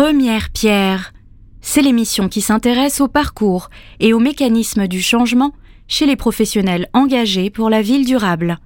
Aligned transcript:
Première 0.00 0.50
pierre. 0.50 1.12
C'est 1.60 1.82
l'émission 1.82 2.28
qui 2.28 2.40
s'intéresse 2.40 3.00
au 3.00 3.08
parcours 3.08 3.68
et 3.98 4.12
aux 4.12 4.20
mécanismes 4.20 4.86
du 4.86 5.02
changement 5.02 5.50
chez 5.88 6.06
les 6.06 6.14
professionnels 6.14 6.86
engagés 6.92 7.50
pour 7.50 7.68
la 7.68 7.82
ville 7.82 8.06
durable. 8.06 8.58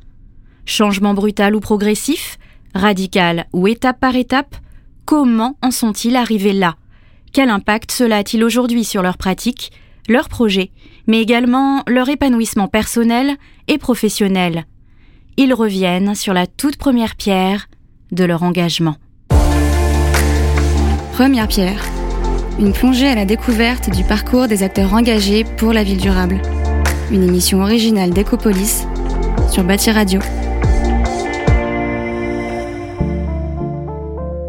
Changement 0.67 1.15
brutal 1.15 1.55
ou 1.55 1.61
progressif, 1.61 2.37
radical 2.75 3.47
ou 3.55 3.67
étape 3.67 3.99
par 3.99 4.15
étape, 4.15 4.57
comment 5.07 5.57
en 5.63 5.71
sont-ils 5.71 6.17
arrivés 6.17 6.53
là? 6.53 6.77
Quel 7.33 7.49
impact 7.49 7.93
cela 7.93 8.19
a-t-il 8.19 8.45
aujourd'hui 8.45 8.85
sur 8.85 9.01
leurs 9.01 9.17
pratiques, 9.17 9.73
leurs 10.09 10.29
projets, 10.29 10.71
mais 11.07 11.23
également 11.23 11.83
leur 11.87 12.11
épanouissement 12.11 12.69
personnel 12.69 13.39
et 13.69 13.79
professionnel? 13.79 14.67
Ils 15.39 15.55
reviennent 15.55 16.15
sur 16.15 16.35
la 16.35 16.47
toute 16.47 16.77
première 16.77 17.17
pierre 17.17 17.69
de 18.11 18.25
leur 18.25 18.43
engagement. 18.43 18.97
Première 21.23 21.47
pierre. 21.47 21.85
Une 22.59 22.73
plongée 22.73 23.07
à 23.07 23.15
la 23.15 23.25
découverte 23.25 23.91
du 23.91 24.03
parcours 24.03 24.49
des 24.49 24.65
acteurs 24.65 24.93
engagés 24.93 25.45
pour 25.45 25.73
la 25.73 25.85
ville 25.85 26.01
durable. 26.01 26.43
Une 27.13 27.23
émission 27.23 27.63
originale 27.63 28.11
d'Ecopolis 28.11 28.89
sur 29.49 29.63
Bâti 29.63 29.93
Radio. 29.93 30.19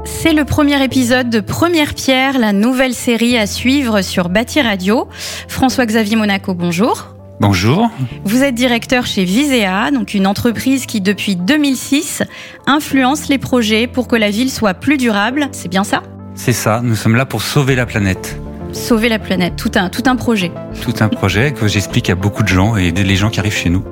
C'est 0.03 0.33
le 0.33 0.45
premier 0.45 0.83
épisode 0.83 1.29
de 1.29 1.41
Première 1.41 1.93
Pierre, 1.93 2.39
la 2.39 2.53
nouvelle 2.53 2.95
série 2.95 3.37
à 3.37 3.45
suivre 3.45 4.01
sur 4.01 4.29
Bâti 4.29 4.59
Radio. 4.59 5.07
François-Xavier 5.47 6.15
Monaco, 6.15 6.55
bonjour. 6.55 7.09
Bonjour. 7.39 7.91
Vous 8.23 8.41
êtes 8.41 8.55
directeur 8.55 9.05
chez 9.05 9.25
Visea, 9.25 9.91
donc 9.91 10.15
une 10.15 10.25
entreprise 10.25 10.87
qui 10.87 11.01
depuis 11.01 11.35
2006 11.35 12.23
influence 12.65 13.27
les 13.27 13.37
projets 13.37 13.85
pour 13.85 14.07
que 14.07 14.15
la 14.15 14.31
ville 14.31 14.49
soit 14.49 14.73
plus 14.73 14.97
durable. 14.97 15.49
C'est 15.51 15.67
bien 15.67 15.83
ça? 15.83 16.01
C'est 16.35 16.53
ça, 16.53 16.81
nous 16.83 16.95
sommes 16.95 17.15
là 17.15 17.25
pour 17.25 17.41
sauver 17.41 17.75
la 17.75 17.85
planète. 17.85 18.39
Sauver 18.71 19.07
la 19.07 19.19
planète, 19.19 19.55
tout 19.55 19.71
un, 19.75 19.89
tout 19.89 20.03
un 20.07 20.15
projet. 20.15 20.51
Tout 20.81 20.95
un 20.99 21.07
projet 21.07 21.53
que 21.53 21.67
j'explique 21.67 22.09
à 22.09 22.15
beaucoup 22.15 22.43
de 22.43 22.47
gens 22.47 22.75
et 22.75 22.91
les 22.91 23.15
gens 23.15 23.29
qui 23.29 23.39
arrivent 23.39 23.55
chez 23.55 23.69
nous. 23.69 23.83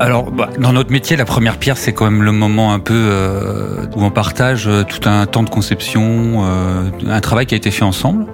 Alors, 0.00 0.30
bah, 0.30 0.48
dans 0.58 0.72
notre 0.72 0.90
métier, 0.90 1.14
la 1.18 1.26
première 1.26 1.58
pierre, 1.58 1.76
c'est 1.76 1.92
quand 1.92 2.06
même 2.06 2.22
le 2.22 2.32
moment 2.32 2.72
un 2.72 2.78
peu 2.78 2.94
euh, 2.94 3.84
où 3.94 4.02
on 4.02 4.10
partage 4.10 4.66
euh, 4.66 4.82
tout 4.82 5.06
un 5.06 5.26
temps 5.26 5.42
de 5.42 5.50
conception, 5.50 6.46
euh, 6.46 6.90
un 7.06 7.20
travail 7.20 7.44
qui 7.44 7.52
a 7.52 7.58
été 7.58 7.70
fait 7.70 7.84
ensemble 7.84 8.24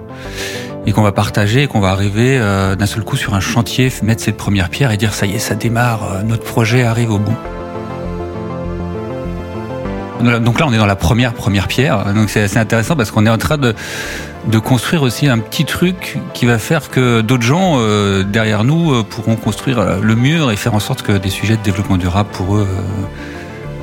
et 0.85 0.93
qu'on 0.93 1.01
va 1.01 1.11
partager 1.11 1.63
et 1.63 1.67
qu'on 1.67 1.81
va 1.81 1.89
arriver 1.89 2.39
d'un 2.39 2.85
seul 2.85 3.03
coup 3.03 3.17
sur 3.17 3.33
un 3.33 3.41
chantier, 3.41 3.91
mettre 4.03 4.23
cette 4.23 4.37
première 4.37 4.69
pierre 4.69 4.91
et 4.91 4.97
dire 4.97 5.13
ça 5.13 5.25
y 5.25 5.35
est, 5.35 5.39
ça 5.39 5.53
démarre, 5.53 6.23
notre 6.23 6.45
projet 6.45 6.83
arrive 6.83 7.11
au 7.11 7.19
bout. 7.19 7.35
Donc 10.21 10.59
là, 10.59 10.65
on 10.67 10.73
est 10.73 10.77
dans 10.77 10.85
la 10.85 10.95
première 10.95 11.33
première 11.33 11.67
pierre. 11.67 12.13
Donc 12.13 12.29
c'est 12.29 12.41
assez 12.41 12.57
intéressant 12.57 12.95
parce 12.95 13.11
qu'on 13.11 13.25
est 13.25 13.29
en 13.29 13.37
train 13.37 13.57
de 13.57 13.75
de 14.47 14.59
construire 14.59 15.01
aussi 15.01 15.27
un 15.27 15.39
petit 15.39 15.65
truc 15.65 16.19
qui 16.33 16.45
va 16.45 16.57
faire 16.57 16.89
que 16.89 17.21
d'autres 17.21 17.43
gens 17.43 17.75
euh, 17.77 18.23
derrière 18.23 18.63
nous 18.63 18.93
euh, 18.93 19.03
pourront 19.03 19.35
construire 19.35 19.99
le 20.01 20.15
mur 20.15 20.51
et 20.51 20.55
faire 20.55 20.73
en 20.73 20.79
sorte 20.79 21.01
que 21.01 21.11
des 21.11 21.29
sujets 21.29 21.57
de 21.57 21.63
développement 21.63 21.97
durable 21.97 22.29
pour 22.31 22.55
eux 22.55 22.67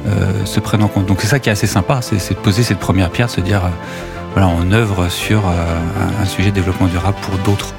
euh, 0.06 0.44
se 0.46 0.60
prennent 0.60 0.82
en 0.82 0.88
compte. 0.88 1.06
Donc 1.06 1.20
c'est 1.20 1.26
ça 1.26 1.38
qui 1.38 1.50
est 1.50 1.52
assez 1.52 1.66
sympa, 1.66 2.00
c'est 2.00 2.30
de 2.30 2.38
poser 2.38 2.62
cette 2.62 2.78
première 2.78 3.10
pierre, 3.10 3.26
de 3.26 3.32
se 3.32 3.40
dire 3.42 3.62
voilà, 4.32 4.48
on 4.48 4.72
œuvre 4.72 5.08
sur 5.10 5.42
un 5.46 6.24
sujet 6.24 6.50
de 6.50 6.54
développement 6.54 6.88
durable 6.88 7.16
pour 7.22 7.38
d'autres. 7.38 7.74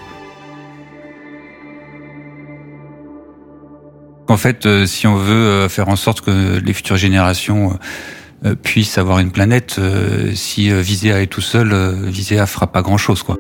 En 4.28 4.38
fait, 4.38 4.86
si 4.86 5.06
on 5.06 5.16
veut 5.16 5.67
faire 5.67 5.88
en 5.90 5.95
sorte 5.95 6.22
que 6.22 6.59
les 6.59 6.73
futures 6.73 6.97
générations 6.97 7.72
euh, 7.72 7.75
puisse 8.54 8.98
avoir 8.98 9.20
une 9.20 9.32
planète. 9.32 9.78
Euh, 9.80 10.34
si 10.36 10.72
euh, 10.72 10.82
Visea 10.82 11.22
est 11.22 11.28
tout 11.28 11.42
seul, 11.42 11.74
Visea 12.06 12.46
fera 12.46 12.68
pas 12.68 12.82
grand 12.82 12.98
chose, 12.98 13.24
quoi. 13.24 13.38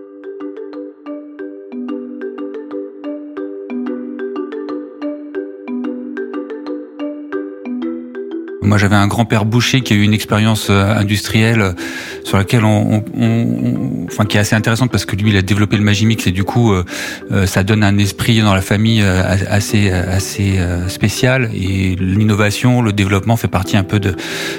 Moi, 8.65 8.77
j'avais 8.77 8.95
un 8.95 9.07
grand-père 9.07 9.45
boucher 9.45 9.81
qui 9.81 9.93
a 9.93 9.95
eu 9.95 10.01
une 10.01 10.13
expérience 10.13 10.69
industrielle 10.69 11.75
sur 12.23 12.37
laquelle 12.37 12.65
on, 12.65 13.03
on, 13.17 14.05
enfin, 14.07 14.25
qui 14.25 14.37
est 14.37 14.39
assez 14.39 14.55
intéressante 14.55 14.91
parce 14.91 15.05
que 15.05 15.15
lui, 15.15 15.29
il 15.29 15.37
a 15.37 15.41
développé 15.41 15.77
le 15.77 15.83
Magimix 15.83 16.25
et 16.27 16.31
du 16.31 16.43
coup, 16.43 16.73
ça 17.45 17.63
donne 17.63 17.83
un 17.83 17.97
esprit 17.97 18.41
dans 18.41 18.53
la 18.53 18.61
famille 18.61 19.01
assez, 19.01 19.91
assez 19.91 20.59
spécial 20.87 21.49
et 21.53 21.95
l'innovation, 21.95 22.81
le 22.81 22.93
développement 22.93 23.37
fait 23.37 23.47
partie 23.47 23.77
un 23.77 23.83
peu 23.83 23.99
de, 23.99 24.15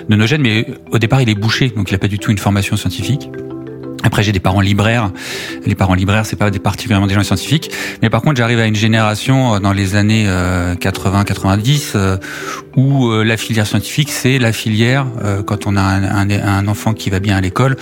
de 0.08 0.16
nos 0.16 0.26
gènes. 0.26 0.42
Mais 0.42 0.66
au 0.90 0.98
départ, 0.98 1.20
il 1.20 1.28
est 1.28 1.34
boucher, 1.34 1.70
donc 1.70 1.90
il 1.90 1.94
n'a 1.94 1.98
pas 1.98 2.08
du 2.08 2.18
tout 2.18 2.30
une 2.30 2.38
formation 2.38 2.76
scientifique. 2.76 3.28
Après, 4.06 4.22
j'ai 4.22 4.32
des 4.32 4.40
parents 4.40 4.60
libraires. 4.60 5.10
Les 5.66 5.74
parents 5.74 5.94
libraires, 5.94 6.24
c'est 6.24 6.36
pas 6.36 6.50
des 6.50 6.60
particulièrement 6.60 7.08
des 7.08 7.14
gens 7.14 7.24
scientifiques. 7.24 7.72
Mais 8.02 8.08
par 8.08 8.22
contre, 8.22 8.36
j'arrive 8.36 8.60
à 8.60 8.66
une 8.66 8.76
génération 8.76 9.56
euh, 9.56 9.58
dans 9.58 9.72
les 9.72 9.96
années 9.96 10.26
80-90 10.26 11.92
euh, 11.96 11.98
euh, 11.98 12.16
où 12.76 13.10
la 13.10 13.36
filière 13.36 13.66
scientifique, 13.66 14.10
c'est 14.10 14.38
la 14.38 14.52
filière 14.52 15.06
quand 15.46 15.66
on 15.66 15.76
a 15.76 15.82
un, 15.82 16.68
enfant 16.68 16.92
qui 16.92 17.10
va 17.10 17.20
bien 17.20 17.36
à 17.36 17.40
l'école. 17.40 17.76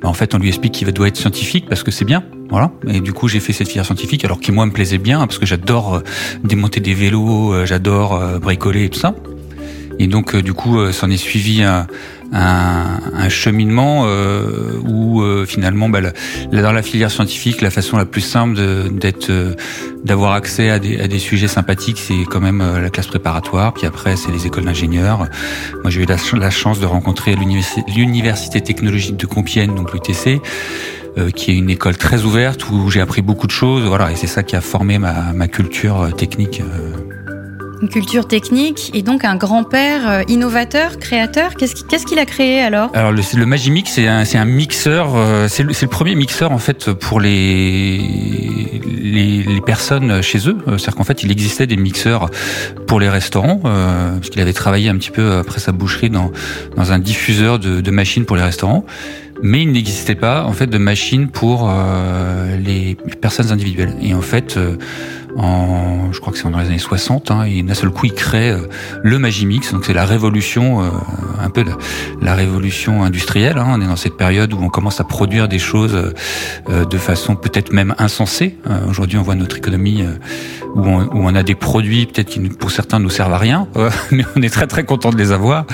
Bah, 0.00 0.08
en 0.08 0.12
fait, 0.12 0.34
on 0.34 0.38
lui 0.38 0.48
explique 0.48 0.72
qu'il 0.74 0.92
doit 0.92 1.08
être 1.08 1.16
scientifique 1.16 1.66
parce 1.68 1.82
que 1.82 1.90
c'est 1.90 2.04
bien. 2.04 2.22
Voilà. 2.50 2.70
Et 2.86 3.00
du 3.00 3.12
coup, 3.12 3.26
j'ai 3.26 3.40
fait 3.40 3.52
cette 3.52 3.68
filière 3.68 3.86
scientifique, 3.86 4.24
alors 4.24 4.38
qui 4.38 4.52
moi 4.52 4.66
me 4.66 4.70
plaisait 4.70 4.98
bien 4.98 5.20
parce 5.26 5.38
que 5.38 5.46
j'adore 5.46 6.02
démonter 6.44 6.80
des 6.80 6.94
vélos, 6.94 7.64
j'adore 7.64 8.38
bricoler 8.38 8.84
et 8.84 8.90
tout 8.90 9.00
ça. 9.00 9.14
Et 9.98 10.06
donc, 10.06 10.36
du 10.36 10.52
coup, 10.52 10.92
s'en 10.92 11.10
est 11.10 11.16
suivi 11.16 11.62
un, 11.62 11.86
un, 12.34 13.00
un 13.14 13.28
cheminement 13.28 14.04
euh, 14.06 14.80
où 14.84 15.22
euh, 15.22 15.46
finalement, 15.46 15.88
bah, 15.88 16.00
dans 16.52 16.72
la 16.72 16.82
filière 16.82 17.10
scientifique, 17.10 17.60
la 17.60 17.70
façon 17.70 17.96
la 17.96 18.04
plus 18.04 18.20
simple 18.20 18.58
d'être, 18.90 19.30
euh, 19.30 19.54
d'avoir 20.04 20.32
accès 20.32 20.68
à 20.70 20.78
des, 20.78 21.00
à 21.00 21.08
des, 21.08 21.18
sujets 21.18 21.48
sympathiques, 21.48 21.98
c'est 21.98 22.24
quand 22.28 22.40
même 22.40 22.62
la 22.80 22.90
classe 22.90 23.06
préparatoire. 23.06 23.72
Puis 23.72 23.86
après, 23.86 24.16
c'est 24.16 24.32
les 24.32 24.46
écoles 24.46 24.64
d'ingénieurs. 24.64 25.28
Moi, 25.82 25.90
j'ai 25.90 26.02
eu 26.02 26.06
la, 26.06 26.50
chance 26.50 26.80
de 26.80 26.86
rencontrer 26.86 27.36
l'université 27.36 28.60
technologique 28.60 29.16
de 29.16 29.26
Compiègne, 29.26 29.74
donc 29.74 29.92
l'UTC. 29.92 30.40
qui 31.34 31.52
est 31.52 31.56
une 31.56 31.70
école 31.70 31.96
très 31.96 32.24
ouverte 32.24 32.68
où 32.70 32.90
j'ai 32.90 33.00
appris 33.00 33.22
beaucoup 33.22 33.46
de 33.46 33.52
choses, 33.52 33.84
voilà, 33.84 34.10
et 34.10 34.16
c'est 34.16 34.26
ça 34.26 34.42
qui 34.42 34.56
a 34.56 34.60
formé 34.60 34.98
ma, 34.98 35.32
ma 35.32 35.46
culture 35.46 36.14
technique 36.16 36.60
une 37.84 37.90
culture 37.90 38.26
technique 38.26 38.90
et 38.94 39.02
donc 39.02 39.26
un 39.26 39.36
grand-père 39.36 40.08
euh, 40.08 40.22
innovateur, 40.26 40.98
créateur. 40.98 41.54
Qu'est-ce 41.54 42.06
qu'il 42.06 42.18
a 42.18 42.24
créé 42.24 42.62
alors? 42.62 42.90
Alors 42.94 43.12
le, 43.12 43.44
Magimix, 43.44 43.92
c'est 43.92 44.08
un, 44.08 44.44
mixeur, 44.46 45.14
euh, 45.14 45.48
c'est 45.48 45.62
le, 45.64 45.86
premier 45.86 46.14
mixeur 46.14 46.50
en 46.52 46.58
fait 46.58 46.92
pour 46.92 47.20
les, 47.20 48.00
personnes 49.66 50.22
chez 50.22 50.48
eux. 50.48 50.56
Euh, 50.66 50.78
c'est-à-dire 50.78 50.94
qu'en 50.96 51.04
fait, 51.04 51.22
il 51.22 51.30
existait 51.30 51.66
des 51.66 51.76
mixeurs 51.76 52.30
pour 52.86 53.00
les 53.00 53.10
restaurants, 53.10 53.60
euh, 53.66 54.14
parce 54.14 54.30
qu'il 54.30 54.40
avait 54.40 54.54
travaillé 54.54 54.88
un 54.88 54.96
petit 54.96 55.10
peu 55.10 55.32
après 55.34 55.60
sa 55.60 55.72
boucherie 55.72 56.10
dans, 56.10 56.32
un 56.76 56.98
diffuseur 56.98 57.58
de, 57.58 57.90
machines 57.90 58.24
pour 58.24 58.36
les 58.36 58.42
restaurants 58.42 58.84
mais 59.42 59.62
il 59.62 59.72
n'existait 59.72 60.14
pas 60.14 60.44
en 60.44 60.52
fait 60.52 60.68
de 60.68 60.78
machines 60.78 61.28
pour 61.28 61.70
les 62.64 62.96
personnes 63.20 63.50
individuelles. 63.50 63.94
Et 64.00 64.14
en 64.14 64.22
fait, 64.22 64.58
en, 65.36 66.12
je 66.12 66.20
crois 66.20 66.32
que 66.32 66.38
c'est 66.38 66.48
dans 66.48 66.58
les 66.58 66.66
années 66.66 66.78
60, 66.78 67.30
hein, 67.30 67.44
et 67.44 67.62
d'un 67.62 67.74
seul 67.74 67.90
coup, 67.90 68.06
il 68.06 68.14
crée 68.14 68.50
euh, 68.50 68.68
le 69.02 69.18
Magimix. 69.18 69.72
Donc 69.72 69.84
c'est 69.84 69.92
la 69.92 70.04
révolution, 70.04 70.82
euh, 70.82 70.88
un 71.42 71.50
peu 71.50 71.64
la, 71.64 71.76
la 72.22 72.34
révolution 72.34 73.02
industrielle. 73.02 73.58
Hein. 73.58 73.66
On 73.68 73.80
est 73.80 73.86
dans 73.86 73.96
cette 73.96 74.16
période 74.16 74.52
où 74.52 74.58
on 74.62 74.68
commence 74.68 75.00
à 75.00 75.04
produire 75.04 75.48
des 75.48 75.58
choses 75.58 75.94
euh, 75.94 76.84
de 76.84 76.98
façon 76.98 77.34
peut-être 77.36 77.72
même 77.72 77.94
insensée. 77.98 78.56
Aujourd'hui, 78.88 79.18
on 79.18 79.22
voit 79.22 79.34
notre 79.34 79.56
économie 79.56 80.04
où 80.74 80.86
on, 80.86 81.02
où, 81.02 81.10
on, 81.14 81.34
a 81.34 81.42
des 81.42 81.54
produits 81.54 82.06
peut-être 82.06 82.28
qui 82.28 82.40
pour 82.40 82.70
certains 82.70 82.98
nous 82.98 83.10
servent 83.10 83.32
à 83.32 83.38
rien, 83.38 83.66
mais 84.10 84.24
on 84.36 84.42
est 84.42 84.52
très 84.52 84.66
très 84.66 84.84
content 84.84 85.10
de 85.10 85.16
les 85.16 85.32
avoir. 85.32 85.64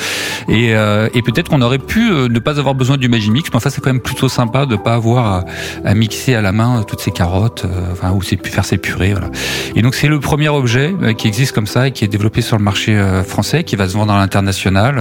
Et, 0.49 0.71
et 0.71 1.23
peut-être 1.23 1.49
qu'on 1.49 1.63
aurait 1.63 1.79
pu 1.79 2.11
ne 2.11 2.39
pas 2.39 2.59
avoir 2.59 2.75
besoin 2.75 2.97
du 2.97 3.09
Magimix, 3.09 3.49
mais 3.51 3.57
enfin 3.57 3.71
c'est 3.71 3.81
quand 3.81 3.93
même 3.93 4.01
plutôt 4.01 4.29
sympa 4.29 4.67
de 4.67 4.77
pas 4.77 4.95
avoir 4.95 5.27
à, 5.27 5.45
à 5.85 5.95
mixer 5.95 6.35
à 6.35 6.43
la 6.43 6.53
main 6.53 6.83
toutes 6.87 7.01
ces 7.01 7.11
carottes, 7.11 7.67
enfin 7.93 8.13
ou 8.13 8.21
faire 8.21 8.65
ses 8.65 8.79
purées. 8.79 9.13
Voilà. 9.13 9.31
Et 9.75 9.83
donc 9.83 9.95
c'est 9.95 10.09
le 10.09 10.21
premier 10.21 10.49
objet 10.49 10.95
euh, 11.03 11.13
qui 11.13 11.29
existe 11.29 11.53
comme 11.53 11.67
ça 11.67 11.89
et 11.89 11.93
qui 11.93 12.05
est 12.05 12.09
développé 12.09 12.41
sur 12.41 12.59
le 12.59 12.65
marché 12.65 12.97
euh, 12.97 13.23
français, 13.23 13.65
qui 13.65 13.77
va 13.77 13.89
se 13.89 13.95
vendre 13.95 14.13
à 14.13 14.19
l'international. 14.19 14.97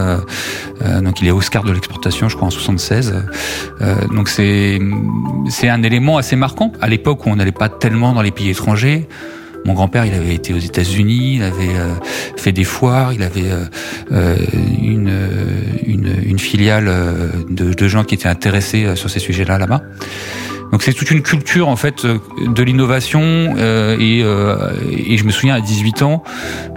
Euh, 0.82 1.02
donc 1.02 1.22
il 1.22 1.28
est 1.28 1.32
Oscar 1.32 1.64
de 1.64 1.72
l'exportation, 1.72 2.30
je 2.30 2.36
crois 2.36 2.48
en 2.48 2.52
76. 2.52 3.16
Donc 4.14 4.30
c'est 4.30 4.80
c'est 5.50 5.70
un 5.70 5.84
élément 5.84 6.18
assez 6.18 6.36
marquant 6.36 6.72
à 6.82 6.88
l'époque 6.88 7.26
où 7.26 7.30
on 7.30 7.36
n'allait 7.36 7.52
pas 7.52 7.70
tellement 7.70 8.14
dans 8.14 8.22
les 8.22 8.32
pays 8.32 8.50
étrangers. 8.50 9.08
Mon 9.66 9.74
grand-père, 9.74 10.06
il 10.06 10.14
avait 10.14 10.34
été 10.34 10.54
aux 10.54 10.60
États-Unis, 10.60 11.36
il 11.36 11.44
avait 11.44 11.76
fait 12.38 12.54
des 12.54 12.64
foires, 12.64 13.12
il 13.12 13.22
avait 13.24 13.52
une, 14.10 15.12
une, 15.86 16.16
une, 16.24 16.40
filiale 16.40 16.90
de, 17.50 17.74
de, 17.74 17.88
gens 17.90 18.06
qui 18.06 18.16
étaient 18.16 18.30
intéressés 18.30 18.96
sur 18.96 19.10
ces 19.10 19.20
sujets-là 19.20 19.58
là-bas. 19.58 19.82
Donc 20.72 20.84
c'est 20.84 20.94
toute 20.94 21.12
une 21.12 21.22
culture 21.22 21.68
en 21.68 21.76
fait 21.76 22.06
de 22.06 22.64
l'innovation 22.64 23.56
et, 23.58 24.20
et, 24.20 25.18
je 25.18 25.24
me 25.24 25.32
souviens 25.32 25.56
à 25.56 25.62
18 25.62 26.02
ans, 26.04 26.24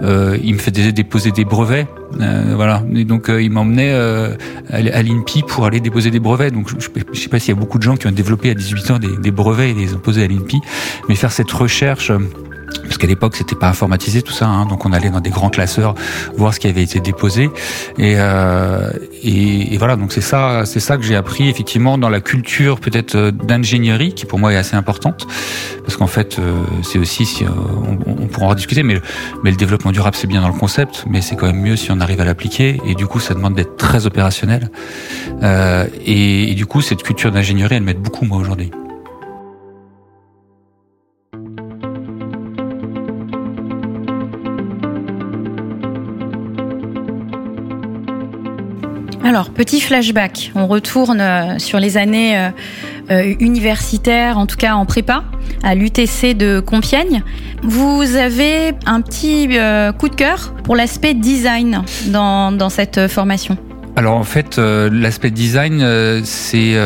il 0.00 0.55
me 0.55 0.59
faisait 0.59 0.93
déposer 0.93 1.31
des 1.31 1.44
brevets. 1.44 1.87
voilà. 2.19 2.83
Et 2.94 3.05
donc 3.05 3.29
il 3.29 3.50
m'emmenait 3.50 3.93
à 3.93 5.03
l'INPI 5.03 5.43
pour 5.43 5.67
aller 5.67 5.81
déposer 5.81 6.11
des 6.11 6.21
brevets. 6.21 6.53
Donc 6.53 6.69
je, 6.69 6.77
ne 6.77 7.15
sais 7.15 7.29
pas 7.29 7.39
s'il 7.39 7.55
y 7.55 7.56
a 7.56 7.61
beaucoup 7.61 7.79
de 7.79 7.83
gens 7.83 7.97
qui 7.97 8.06
ont 8.06 8.12
développé 8.12 8.50
à 8.50 8.55
18 8.55 8.91
ans 8.93 8.99
des, 8.99 9.17
des 9.19 9.31
brevets 9.31 9.71
et 9.71 9.75
les 9.75 9.94
ont 9.94 9.99
posés 9.99 10.25
à 10.25 10.27
l'INPI, 10.27 10.61
mais 11.09 11.15
faire 11.15 11.33
cette 11.33 11.53
recherche 11.53 12.12
parce 12.83 12.99
qu'à 12.99 13.07
l'époque 13.07 13.37
c'était 13.37 13.55
pas 13.55 13.69
informatisé 13.69 14.23
tout 14.23 14.33
ça, 14.33 14.47
hein, 14.47 14.67
donc 14.67 14.85
on 14.85 14.93
allait 14.93 15.11
dans 15.11 15.21
des 15.21 15.31
grands 15.31 15.51
classeurs 15.51 15.95
voir 16.37 16.55
ce 16.55 16.61
qui 16.61 16.67
avait 16.67 16.83
été 16.83 17.01
déposé. 17.01 17.51
Et, 17.99 18.15
euh, 18.17 18.91
et, 19.23 19.77
voilà. 19.79 19.97
Donc 19.97 20.13
c'est 20.13 20.21
ça 20.21 20.65
c'est 20.65 20.81
ça 20.81 20.97
que 20.97 21.03
j'ai 21.03 21.17
appris 21.17 21.49
effectivement 21.49 21.99
dans 21.99 22.09
la 22.09 22.21
culture 22.21 22.81
peut-être 22.81 23.15
euh, 23.15 23.31
d'ingénierie 23.31 24.15
qui 24.15 24.27
pour 24.27 24.39
moi 24.39 24.53
est 24.53 24.57
assez 24.57 24.77
importante. 24.77 25.27
Parce 25.85 25.97
qu'en 25.97 26.07
fait 26.07 26.39
euh, 26.39 26.63
c'est 26.83 26.99
aussi 26.99 27.27
si, 27.27 27.45
euh, 27.45 27.49
on, 28.07 28.23
on, 28.23 28.27
pourra 28.27 28.47
en 28.47 28.55
discuter 28.55 28.83
mais 28.83 29.01
mais 29.43 29.51
le 29.51 29.57
développement 29.57 29.93
durable 29.93 30.17
c'est 30.17 30.27
bien 30.27 30.41
dans 30.41 30.49
le 30.49 30.59
concept. 30.59 31.05
Mais 31.09 31.21
c'est 31.21 31.37
quand 31.37 31.47
même 31.47 31.61
mieux 31.61 31.77
si 31.77 31.91
on 31.91 32.01
arrive 32.01 32.21
à 32.21 32.25
l'appliquer. 32.25 32.81
Et 32.87 32.95
du 32.95 33.07
coup 33.07 33.21
ça 33.21 33.35
demande 33.35 33.55
d'être 33.55 33.77
très 33.77 34.07
opérationnel. 34.07 34.71
Euh, 35.43 35.87
et, 36.05 36.55
du 36.55 36.67
coup 36.67 36.81
cette 36.81 37.03
culture 37.03 37.33
d'ingénierie 37.33 37.77
elle 37.77 37.83
m'aide 37.83 38.01
beaucoup 38.01 38.25
moi 38.25 38.39
aujourd'hui. 38.39 38.71
Alors, 49.32 49.49
petit 49.49 49.81
flashback. 49.81 50.52
On 50.55 50.67
retourne 50.67 51.19
euh, 51.19 51.58
sur 51.58 51.81
les 51.81 51.96
années 51.96 52.37
euh, 52.37 52.50
euh, 53.11 53.34
universitaires, 53.40 54.37
en 54.37 54.44
tout 54.44 54.58
cas 54.58 54.75
en 54.75 54.84
prépa, 54.84 55.25
à 55.62 55.75
l'UTC 55.75 56.34
de 56.34 56.61
Compiègne. 56.61 57.23
Vous 57.62 58.17
avez 58.17 58.75
un 58.84 59.00
petit 59.00 59.49
coup 59.99 60.11
de 60.11 60.14
cœur 60.14 60.52
pour 60.64 60.76
l'aspect 60.76 61.14
design 61.14 61.82
dans, 62.08 62.52
dans 62.52 62.69
cette 62.69 63.08
formation 63.08 63.56
alors 63.94 64.17
en 64.17 64.25
fait, 64.25 64.59
l'aspect 64.59 65.31
design, 65.31 65.85
c'est 66.25 66.79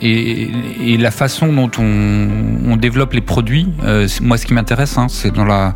et, 0.00 0.50
et, 0.84 0.96
la 0.96 1.10
façon 1.10 1.52
dont 1.52 1.70
on, 1.78 2.28
on 2.64 2.76
développe 2.76 3.12
les 3.12 3.20
produits. 3.20 3.68
moi, 4.20 4.38
ce 4.38 4.46
qui 4.46 4.54
m'intéresse, 4.54 4.98
hein, 4.98 5.08
c'est 5.08 5.34
dans 5.34 5.44
la 5.44 5.74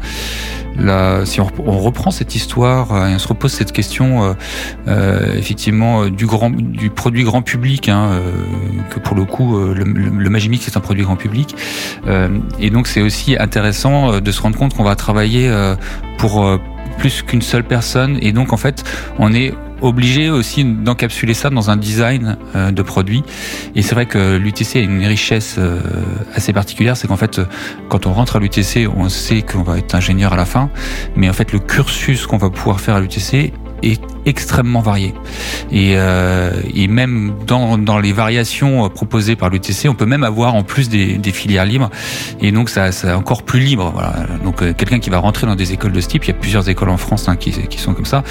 si 1.24 1.40
on, 1.40 1.46
reprend 1.78 2.10
cette 2.10 2.34
histoire 2.34 2.92
euh, 2.92 3.08
et 3.08 3.14
on 3.14 3.18
se 3.18 3.28
repose 3.28 3.52
cette 3.52 3.72
question 3.72 4.24
euh, 4.24 4.32
euh, 4.88 5.34
effectivement 5.36 6.08
du 6.08 6.26
grand 6.26 6.50
du 6.50 6.90
produit 6.90 7.24
grand 7.24 7.42
public 7.42 7.88
hein, 7.88 8.20
que 8.90 8.98
pour 8.98 9.16
le 9.16 9.24
coup 9.24 9.58
le, 9.58 9.84
le, 9.84 10.30
Magimix 10.30 10.64
c'est 10.64 10.76
un 10.76 10.80
produit 10.80 11.04
grand 11.04 11.16
public 11.16 11.54
et 12.58 12.70
donc 12.70 12.86
c'est 12.86 13.02
aussi 13.02 13.36
intéressant 13.38 14.20
de 14.20 14.32
se 14.32 14.40
rendre 14.40 14.58
compte 14.58 14.74
qu'on 14.74 14.84
va 14.84 14.96
travailler 14.96 15.52
pour 16.18 16.58
plus 16.98 17.22
qu'une 17.22 17.42
seule 17.42 17.64
personne 17.64 18.18
et 18.22 18.32
donc 18.32 18.52
en 18.52 18.56
fait 18.56 18.84
on 19.18 19.32
est 19.32 19.52
obligé 19.82 20.30
aussi 20.30 20.64
d'encapsuler 20.64 21.34
ça 21.34 21.50
dans 21.50 21.70
un 21.70 21.76
design 21.76 22.36
euh, 22.54 22.70
de 22.70 22.82
produit. 22.82 23.22
Et 23.74 23.82
c'est 23.82 23.94
vrai 23.94 24.06
que 24.06 24.36
l'UTC 24.36 24.76
a 24.76 24.80
une 24.80 25.04
richesse 25.04 25.56
euh, 25.58 25.80
assez 26.34 26.52
particulière, 26.52 26.96
c'est 26.96 27.08
qu'en 27.08 27.16
fait, 27.16 27.40
quand 27.88 28.06
on 28.06 28.12
rentre 28.12 28.36
à 28.36 28.38
l'UTC, 28.38 28.88
on 28.94 29.08
sait 29.08 29.42
qu'on 29.42 29.62
va 29.62 29.78
être 29.78 29.94
ingénieur 29.94 30.32
à 30.32 30.36
la 30.36 30.44
fin, 30.44 30.70
mais 31.16 31.28
en 31.28 31.32
fait, 31.32 31.52
le 31.52 31.58
cursus 31.58 32.26
qu'on 32.26 32.38
va 32.38 32.50
pouvoir 32.50 32.80
faire 32.80 32.94
à 32.94 33.00
l'UTC 33.00 33.52
est 33.82 34.00
extrêmement 34.24 34.80
varié. 34.80 35.14
Et, 35.70 35.94
euh, 35.96 36.52
et 36.74 36.86
même 36.86 37.32
dans, 37.46 37.78
dans, 37.78 37.98
les 37.98 38.12
variations 38.12 38.88
proposées 38.88 39.36
par 39.36 39.50
l'UTC, 39.50 39.88
on 39.88 39.94
peut 39.94 40.06
même 40.06 40.24
avoir 40.24 40.54
en 40.54 40.62
plus 40.62 40.88
des, 40.88 41.18
des 41.18 41.32
filières 41.32 41.64
libres. 41.64 41.90
Et 42.40 42.52
donc 42.52 42.68
ça, 42.68 42.92
c'est 42.92 43.10
encore 43.12 43.42
plus 43.42 43.60
libre. 43.60 43.90
Voilà. 43.94 44.14
Donc 44.44 44.62
euh, 44.62 44.72
quelqu'un 44.72 44.98
qui 44.98 45.10
va 45.10 45.18
rentrer 45.18 45.46
dans 45.46 45.56
des 45.56 45.72
écoles 45.72 45.92
de 45.92 46.00
ce 46.00 46.08
type, 46.08 46.24
il 46.24 46.28
y 46.28 46.30
a 46.30 46.34
plusieurs 46.34 46.68
écoles 46.68 46.90
en 46.90 46.96
France 46.96 47.28
hein, 47.28 47.36
qui, 47.36 47.50
qui, 47.50 47.78
sont 47.78 47.94
comme 47.94 48.06
ça. 48.06 48.22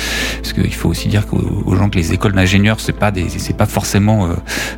Parce 0.42 0.54
qu'il 0.54 0.74
faut 0.74 0.90
aussi 0.90 1.08
dire 1.08 1.24
aux 1.32 1.76
gens 1.76 1.90
que 1.90 1.98
les 1.98 2.14
écoles 2.14 2.34
d'ingénieurs, 2.34 2.80
c'est 2.80 2.94
pas 2.94 3.12
des, 3.12 3.28
c'est 3.30 3.58
pas 3.58 3.66
forcément 3.66 4.26
euh, 4.26 4.34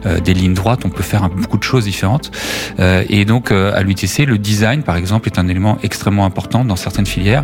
euh 0.05 0.19
des 0.19 0.33
lignes 0.33 0.53
droites. 0.53 0.85
On 0.85 0.89
peut 0.89 1.03
faire 1.03 1.29
beaucoup 1.29 1.57
de 1.57 1.63
choses 1.63 1.85
différentes. 1.85 2.31
Euh, 2.79 3.03
et 3.09 3.25
donc 3.25 3.51
euh, 3.51 3.73
à 3.75 3.83
l'UTC, 3.83 4.25
le 4.25 4.37
design, 4.37 4.83
par 4.83 4.95
exemple, 4.95 5.27
est 5.27 5.39
un 5.39 5.47
élément 5.47 5.77
extrêmement 5.83 6.25
important 6.25 6.65
dans 6.65 6.75
certaines 6.75 7.05
filières 7.05 7.43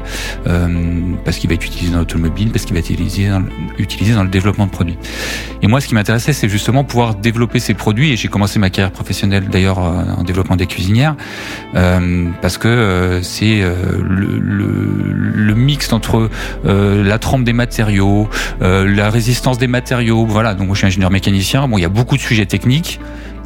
parce 1.25 1.37
qu'il 1.37 1.49
va 1.49 1.55
être 1.55 1.65
utilisé 1.65 1.91
dans 1.91 1.99
l'automobile, 1.99 2.51
parce 2.51 2.65
qu'il 2.65 2.73
va 2.73 2.79
être 2.79 2.89
utilisé 2.89 3.18
dans, 3.27 3.43
utilisé 3.77 4.13
dans 4.13 4.23
le 4.23 4.29
développement 4.29 4.65
de 4.65 4.71
produits. 4.71 4.97
Et 5.61 5.67
moi, 5.67 5.81
ce 5.81 5.87
qui 5.87 5.95
m'intéressait, 5.95 6.33
c'est 6.33 6.49
justement 6.49 6.83
pouvoir 6.83 7.15
développer 7.15 7.59
ces 7.59 7.73
produits. 7.73 8.11
Et 8.11 8.17
j'ai 8.17 8.27
commencé 8.27 8.59
ma 8.59 8.69
carrière 8.69 8.91
professionnelle 8.91 9.49
d'ailleurs 9.49 9.79
euh, 9.79 10.03
en 10.17 10.23
développement 10.23 10.55
des 10.55 10.67
cuisinières, 10.67 11.15
euh, 11.75 12.27
parce 12.41 12.57
que 12.57 12.67
euh, 12.67 13.21
c'est 13.21 13.61
le, 13.61 14.39
le, 14.39 15.55
mix 15.55 15.91
entre 15.91 16.29
la 16.63 17.19
trempe 17.19 17.43
des 17.43 17.53
matériaux, 17.53 18.29
la 18.61 19.09
résistance 19.09 19.57
des 19.57 19.67
matériaux. 19.67 20.25
Voilà. 20.25 20.53
Donc 20.53 20.67
moi, 20.67 20.75
je 20.75 20.79
suis 20.79 20.87
ingénieur 20.87 21.11
mécanicien. 21.11 21.67
Bon, 21.67 21.77
il 21.77 21.81
y 21.81 21.85
a 21.85 21.89
beaucoup 21.89 22.15
de 22.15 22.21
sujets 22.21 22.45
techniques. 22.45 22.99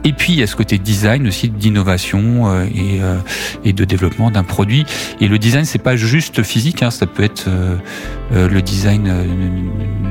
Et 0.06 0.12
puis 0.12 0.34
il 0.34 0.40
y 0.40 0.44
a 0.44 0.48
ce 0.48 0.56
côté 0.56 0.78
design 0.78 1.28
aussi 1.28 1.50
d'innovation 1.50 2.48
euh, 2.48 2.66
et, 2.66 3.02
euh, 3.02 3.18
et, 3.64 3.72
de 3.72 3.86
développement 3.86 4.32
d'un 4.32 4.44
produit. 4.44 4.86
Et 5.22 5.28
le 5.28 5.40
design 5.40 5.64
c'est 5.64 5.80
pas 5.80 5.96
juste 5.96 6.44
physique, 6.44 6.84
hein, 6.84 6.92
ça 6.92 7.06
peut 7.06 7.24
être 7.24 7.46
euh, 7.48 7.78
le 8.50 8.62
design, 8.62 9.10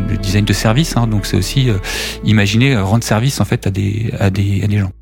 le 0.08 0.16
design 0.16 0.44
de 0.46 0.52
service. 0.52 0.96
Hein, 0.96 1.06
donc 1.06 1.26
c'est 1.26 1.36
aussi 1.36 1.68
imaginer 2.24 2.76
rendre 2.76 3.04
service 3.04 3.40
en 3.40 3.44
fait 3.44 3.66
à 3.66 3.70
des 3.70 4.12
à 4.18 4.30
des, 4.30 4.62
à 4.64 4.66
des 4.66 4.78
gens. 4.78 4.92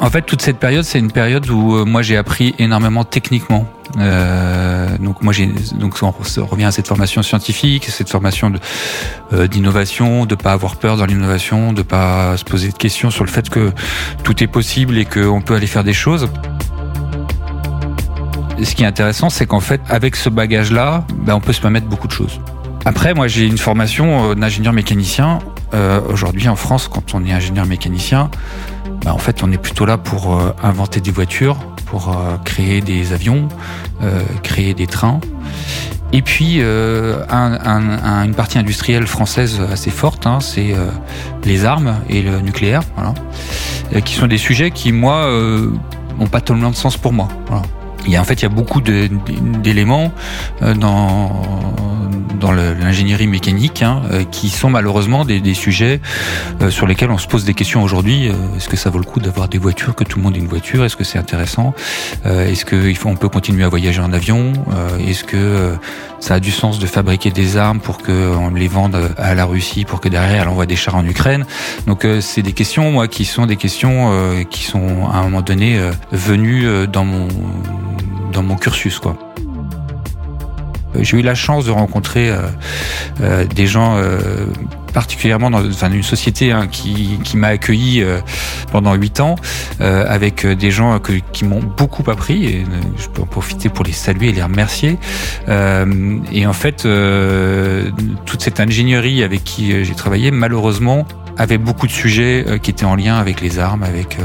En 0.00 0.10
fait, 0.10 0.22
toute 0.22 0.42
cette 0.42 0.58
période, 0.58 0.84
c'est 0.84 0.98
une 0.98 1.10
période 1.10 1.48
où 1.48 1.84
moi 1.86 2.02
j'ai 2.02 2.18
appris 2.18 2.54
énormément 2.58 3.04
techniquement. 3.04 3.66
Euh, 3.98 4.98
donc 4.98 5.22
moi 5.22 5.32
donc 5.74 5.96
on 6.02 6.10
revient 6.46 6.64
à 6.64 6.72
cette 6.72 6.88
formation 6.88 7.22
scientifique, 7.22 7.86
cette 7.86 8.10
formation 8.10 8.52
euh, 9.32 9.46
d'innovation, 9.46 10.26
de, 10.26 10.34
ne 10.34 10.40
pas 10.40 10.52
avoir 10.52 10.76
peur 10.76 10.96
dans 10.96 11.06
l'innovation, 11.06 11.72
de 11.72 11.82
pas 11.82 12.36
se 12.36 12.44
poser 12.44 12.68
de 12.68 12.76
questions 12.76 13.10
sur 13.10 13.24
le 13.24 13.30
fait 13.30 13.48
que 13.48 13.72
tout 14.22 14.42
est 14.42 14.48
possible 14.48 14.98
et 14.98 15.04
qu'on 15.04 15.40
peut 15.40 15.54
aller 15.54 15.66
faire 15.66 15.84
des 15.84 15.92
choses. 15.92 16.28
ce 18.62 18.74
qui 18.74 18.82
est 18.82 18.86
intéressant, 18.86 19.30
c'est 19.30 19.46
qu'en 19.46 19.60
fait, 19.60 19.80
avec 19.88 20.16
ce 20.16 20.28
bagage-là, 20.28 21.04
ben, 21.18 21.34
on 21.34 21.40
peut 21.40 21.52
se 21.52 21.60
permettre 21.60 21.86
beaucoup 21.86 22.08
de 22.08 22.12
choses. 22.12 22.40
Après, 22.86 23.14
moi, 23.14 23.28
j'ai 23.28 23.46
une 23.46 23.58
formation 23.58 24.30
euh, 24.30 24.34
d'ingénieur 24.34 24.72
mécanicien. 24.72 25.38
Aujourd'hui, 26.08 26.48
en 26.48 26.54
France, 26.54 26.86
quand 26.86 27.14
on 27.14 27.24
est 27.24 27.32
ingénieur 27.32 27.66
mécanicien, 27.66 28.30
ben, 29.04 29.12
en 29.12 29.18
fait, 29.18 29.42
on 29.42 29.52
est 29.52 29.58
plutôt 29.58 29.84
là 29.84 29.98
pour 29.98 30.34
euh, 30.34 30.54
inventer 30.62 31.00
des 31.00 31.10
voitures, 31.10 31.58
pour 31.86 32.08
euh, 32.08 32.36
créer 32.44 32.80
des 32.80 33.12
avions, 33.12 33.48
euh, 34.02 34.22
créer 34.42 34.72
des 34.72 34.86
trains. 34.86 35.20
Et 36.12 36.22
puis 36.22 36.60
un, 36.62 37.26
un, 37.28 38.24
une 38.24 38.34
partie 38.34 38.56
industrielle 38.56 39.08
française 39.08 39.60
assez 39.60 39.90
forte, 39.90 40.28
hein, 40.28 40.38
c'est 40.38 40.72
les 41.44 41.64
armes 41.64 41.96
et 42.08 42.22
le 42.22 42.38
nucléaire, 42.38 42.82
qui 44.04 44.14
sont 44.14 44.28
des 44.28 44.38
sujets 44.38 44.70
qui 44.70 44.92
moi 44.92 45.28
n'ont 46.16 46.28
pas 46.28 46.40
tellement 46.40 46.70
de 46.70 46.76
sens 46.76 46.96
pour 46.96 47.12
moi. 47.12 47.26
Il 48.06 48.12
y 48.12 48.16
a, 48.16 48.20
en 48.20 48.24
fait, 48.24 48.34
il 48.34 48.42
y 48.42 48.46
a 48.46 48.50
beaucoup 48.50 48.80
d'éléments 48.80 50.12
dans 50.76 51.74
dans 52.44 52.52
l'ingénierie 52.52 53.26
mécanique, 53.26 53.82
hein, 53.82 54.02
euh, 54.12 54.24
qui 54.30 54.50
sont 54.50 54.68
malheureusement 54.68 55.24
des, 55.24 55.40
des 55.40 55.54
sujets 55.54 56.00
euh, 56.60 56.70
sur 56.70 56.86
lesquels 56.86 57.10
on 57.10 57.16
se 57.16 57.26
pose 57.26 57.44
des 57.44 57.54
questions 57.54 57.82
aujourd'hui. 57.82 58.28
Euh, 58.28 58.32
est-ce 58.56 58.68
que 58.68 58.76
ça 58.76 58.90
vaut 58.90 58.98
le 58.98 59.04
coup 59.04 59.18
d'avoir 59.18 59.48
des 59.48 59.56
voitures, 59.56 59.94
que 59.94 60.04
tout 60.04 60.18
le 60.18 60.24
monde 60.24 60.36
ait 60.36 60.40
une 60.40 60.46
voiture? 60.46 60.84
Est-ce 60.84 60.96
que 60.96 61.04
c'est 61.04 61.18
intéressant? 61.18 61.74
Est-ce 62.24 62.66
qu'il 62.66 62.96
faut, 62.96 63.08
on 63.08 63.16
peut 63.16 63.30
continuer 63.30 63.64
à 63.64 63.68
voyager 63.68 64.00
en 64.00 64.12
avion? 64.12 64.52
Est-ce 65.00 65.24
que 65.24 65.74
ça 66.20 66.34
a 66.34 66.40
du 66.40 66.50
sens 66.50 66.78
de 66.78 66.86
fabriquer 66.86 67.30
des 67.30 67.56
armes 67.56 67.80
pour 67.80 67.98
qu'on 67.98 68.50
les 68.54 68.68
vende 68.68 69.14
à 69.16 69.34
la 69.34 69.44
Russie, 69.44 69.84
pour 69.84 70.00
que 70.00 70.08
derrière 70.08 70.42
elle 70.42 70.48
envoie 70.48 70.66
des 70.66 70.76
chars 70.76 70.96
en 70.96 71.06
Ukraine? 71.06 71.44
Donc 71.86 72.06
c'est 72.20 72.42
des 72.42 72.52
questions, 72.52 72.90
moi, 72.90 73.08
qui 73.08 73.24
sont 73.24 73.46
des 73.46 73.56
questions 73.56 74.10
qui 74.50 74.64
sont 74.64 75.08
à 75.12 75.18
un 75.18 75.22
moment 75.24 75.42
donné 75.42 75.78
venues 76.12 76.86
dans 76.88 77.04
mon 77.04 77.28
dans 78.34 78.42
mon 78.42 78.56
cursus, 78.56 78.98
quoi. 78.98 79.16
J'ai 81.00 81.18
eu 81.18 81.22
la 81.22 81.34
chance 81.34 81.64
de 81.64 81.70
rencontrer 81.70 82.30
euh, 82.30 82.38
euh, 83.20 83.44
des 83.44 83.66
gens 83.66 83.96
euh, 83.96 84.46
particulièrement 84.92 85.50
dans 85.50 85.68
une 85.68 86.02
société 86.04 86.52
hein, 86.52 86.68
qui, 86.70 87.18
m'a 87.34 87.48
accueilli 87.48 88.00
euh, 88.00 88.20
pendant 88.70 88.94
huit 88.94 89.18
ans, 89.18 89.34
euh, 89.80 90.04
avec 90.08 90.46
des 90.46 90.70
gens 90.70 91.00
qui 91.32 91.44
m'ont 91.44 91.62
beaucoup 91.62 92.08
appris, 92.08 92.64
je 92.96 93.08
peux 93.08 93.22
en 93.22 93.26
profiter 93.26 93.68
pour 93.68 93.84
les 93.84 93.92
saluer 93.92 94.28
et 94.28 94.32
les 94.32 94.42
remercier. 94.42 94.98
et 95.48 96.46
en 96.46 96.52
fait, 96.52 96.86
toute 98.24 98.42
cette 98.42 98.60
ingénierie 98.60 99.24
avec 99.24 99.42
qui 99.42 99.84
j'ai 99.84 99.94
travaillé, 99.94 100.30
malheureusement, 100.30 101.06
avait 101.36 101.58
beaucoup 101.58 101.86
de 101.86 101.92
sujets 101.92 102.44
qui 102.62 102.70
étaient 102.70 102.84
en 102.84 102.96
lien 102.96 103.16
avec 103.16 103.40
les 103.40 103.58
armes, 103.58 103.82
avec 103.82 104.18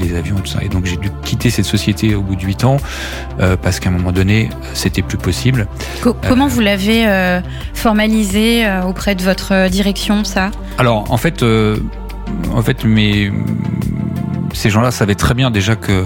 les, 0.00 0.16
avions, 0.16 0.36
tout 0.36 0.46
ça. 0.46 0.60
Et 0.62 0.68
donc 0.68 0.86
j'ai 0.86 0.96
dû 0.96 1.10
quitter 1.22 1.50
cette 1.50 1.64
société 1.64 2.14
au 2.14 2.22
bout 2.22 2.36
de 2.36 2.42
huit 2.42 2.64
ans 2.64 2.78
parce 3.62 3.80
qu'à 3.80 3.90
un 3.90 3.92
moment 3.92 4.12
donné, 4.12 4.48
c'était 4.72 5.02
plus 5.02 5.18
possible. 5.18 5.66
comment 6.26 6.48
vous 6.48 6.60
l'avez 6.60 7.40
formalisé 7.74 8.66
auprès 8.86 9.14
de 9.14 9.22
votre 9.22 9.68
direction, 9.68 10.24
ça? 10.24 10.50
Alors 10.78 11.12
en 11.12 11.18
fait, 11.18 11.42
en 11.42 12.62
fait, 12.62 12.84
mes 12.84 13.30
ces 14.58 14.70
gens-là 14.70 14.90
savaient 14.90 15.14
très 15.14 15.34
bien 15.34 15.50
déjà 15.50 15.76
que 15.76 16.04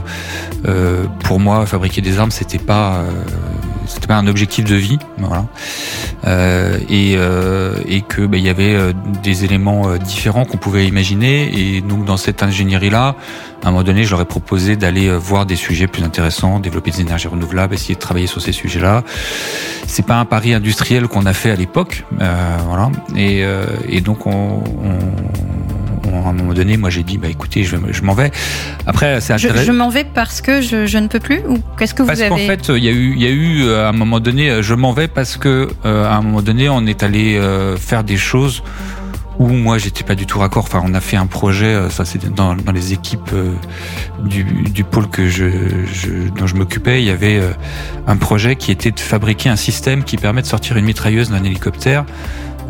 euh, 0.66 1.04
pour 1.24 1.40
moi, 1.40 1.66
fabriquer 1.66 2.00
des 2.00 2.18
armes, 2.18 2.30
c'était 2.30 2.58
pas 2.58 2.96
euh, 2.96 3.10
c'était 3.92 4.06
pas 4.06 4.16
un 4.16 4.26
objectif 4.26 4.64
de 4.64 4.74
vie, 4.74 4.98
voilà, 5.18 5.44
euh, 6.26 6.78
et, 6.88 7.14
euh, 7.16 7.74
et 7.86 8.00
que 8.00 8.22
bah, 8.22 8.38
il 8.38 8.44
y 8.44 8.48
avait 8.48 8.74
euh, 8.74 8.92
des 9.22 9.44
éléments 9.44 9.88
euh, 9.88 9.98
différents 9.98 10.44
qu'on 10.44 10.56
pouvait 10.56 10.86
imaginer. 10.86 11.50
Et 11.54 11.80
donc 11.82 12.04
dans 12.04 12.16
cette 12.16 12.42
ingénierie-là, 12.42 13.14
à 13.62 13.68
un 13.68 13.70
moment 13.70 13.82
donné, 13.84 14.04
je 14.04 14.10
leur 14.10 14.20
ai 14.22 14.24
proposé 14.24 14.76
d'aller 14.76 15.14
voir 15.14 15.46
des 15.46 15.56
sujets 15.56 15.86
plus 15.86 16.02
intéressants, 16.02 16.58
développer 16.58 16.90
des 16.90 17.02
énergies 17.02 17.28
renouvelables, 17.28 17.74
essayer 17.74 17.94
de 17.94 18.00
travailler 18.00 18.26
sur 18.26 18.40
ces 18.40 18.52
sujets-là. 18.52 19.04
C'est 19.86 20.06
pas 20.06 20.18
un 20.18 20.24
pari 20.24 20.54
industriel 20.54 21.06
qu'on 21.06 21.26
a 21.26 21.32
fait 21.32 21.50
à 21.50 21.56
l'époque, 21.56 22.04
voilà, 22.18 22.90
et, 23.16 23.44
et 23.88 24.00
donc 24.00 24.26
on, 24.26 24.62
on 24.82 24.98
à 26.12 26.28
un 26.28 26.32
moment 26.32 26.52
donné, 26.52 26.76
moi 26.76 26.90
j'ai 26.90 27.02
dit, 27.02 27.18
bah 27.18 27.28
écoutez, 27.28 27.64
je, 27.64 27.76
je 27.90 28.02
m'en 28.02 28.14
vais. 28.14 28.30
Après, 28.86 29.20
c'est 29.20 29.32
intéressant. 29.32 29.60
Je, 29.60 29.66
je 29.66 29.72
m'en 29.72 29.88
vais 29.88 30.04
parce 30.04 30.40
que 30.40 30.60
je, 30.60 30.86
je, 30.86 30.98
ne 30.98 31.08
peux 31.08 31.20
plus 31.20 31.40
ou 31.48 31.58
qu'est-ce 31.78 31.94
que 31.94 32.02
vous 32.02 32.10
avez 32.10 32.28
Parce 32.28 32.40
qu'en 32.40 32.46
fait, 32.46 32.68
il 32.68 32.84
y 32.84 32.88
a 32.88 32.92
eu, 32.92 33.14
il 33.14 33.22
y 33.22 33.26
a 33.26 33.30
eu 33.30 33.70
à 33.70 33.88
un 33.88 33.92
moment 33.92 34.20
donné, 34.20 34.62
je 34.62 34.74
m'en 34.74 34.92
vais 34.92 35.08
parce 35.08 35.36
que 35.36 35.68
à 35.84 36.16
un 36.16 36.22
moment 36.22 36.42
donné, 36.42 36.68
on 36.68 36.86
est 36.86 37.02
allé 37.02 37.40
faire 37.78 38.04
des 38.04 38.16
choses 38.16 38.62
où 39.38 39.48
moi 39.48 39.78
j'étais 39.78 40.04
pas 40.04 40.14
du 40.14 40.26
tout 40.26 40.38
raccord. 40.38 40.64
Enfin, 40.64 40.82
on 40.84 40.94
a 40.94 41.00
fait 41.00 41.16
un 41.16 41.26
projet, 41.26 41.88
ça 41.90 42.04
c'était 42.04 42.28
dans, 42.28 42.54
dans, 42.54 42.72
les 42.72 42.92
équipes 42.92 43.34
du, 44.24 44.44
du, 44.44 44.84
pôle 44.84 45.08
que 45.08 45.28
je, 45.28 45.48
je 45.92 46.28
dont 46.36 46.46
je 46.46 46.54
m'occupais. 46.54 47.02
Il 47.02 47.06
y 47.06 47.10
avait 47.10 47.40
un 48.06 48.16
projet 48.16 48.56
qui 48.56 48.70
était 48.70 48.90
de 48.90 49.00
fabriquer 49.00 49.48
un 49.48 49.56
système 49.56 50.04
qui 50.04 50.16
permet 50.16 50.42
de 50.42 50.46
sortir 50.46 50.76
une 50.76 50.84
mitrailleuse 50.84 51.30
d'un 51.30 51.44
hélicoptère 51.44 52.04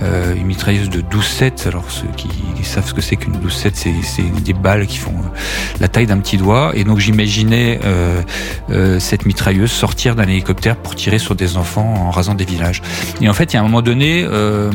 euh, 0.01 0.35
une 0.35 0.47
mitrailleuse 0.47 0.91
de 0.91 1.01
12-7. 1.01 1.69
Alors 1.69 1.85
ceux 1.89 2.09
qui, 2.17 2.29
savent 2.63 2.87
ce 2.87 2.95
que 2.95 3.01
c'est 3.01 3.17
qu'une 3.17 3.35
12-7, 3.35 3.73
c'est 4.03 4.43
des 4.43 4.53
balles 4.53 4.87
qui 4.87 4.99
font 4.99 5.11
euh, 5.11 5.39
la 5.81 5.89
taille 5.89 6.07
d'un 6.07 6.19
petit 6.19 6.37
doigt. 6.37 6.73
Et 6.75 6.85
donc 6.85 6.99
j'imaginais 6.99 7.81
euh, 7.85 8.23
euh, 8.71 8.99
cette 9.01 9.27
mitrailleuse 9.27 9.71
sortir 9.71 10.15
d'un 10.15 10.25
hélicoptère 10.25 10.77
pour 10.77 10.95
tirer 10.95 11.19
sur 11.19 11.35
des 11.35 11.57
enfants 11.57 11.95
en 11.95 12.11
rasant 12.11 12.35
des 12.35 12.45
villages. 12.45 12.83
Et 13.21 13.29
en 13.29 13.35
fait, 13.35 13.53
il 13.53 13.57
y 13.57 13.59
a 13.59 13.61
un 13.61 13.65
moment 13.65 13.83
donné, 13.83 14.25
euh, 14.25 14.71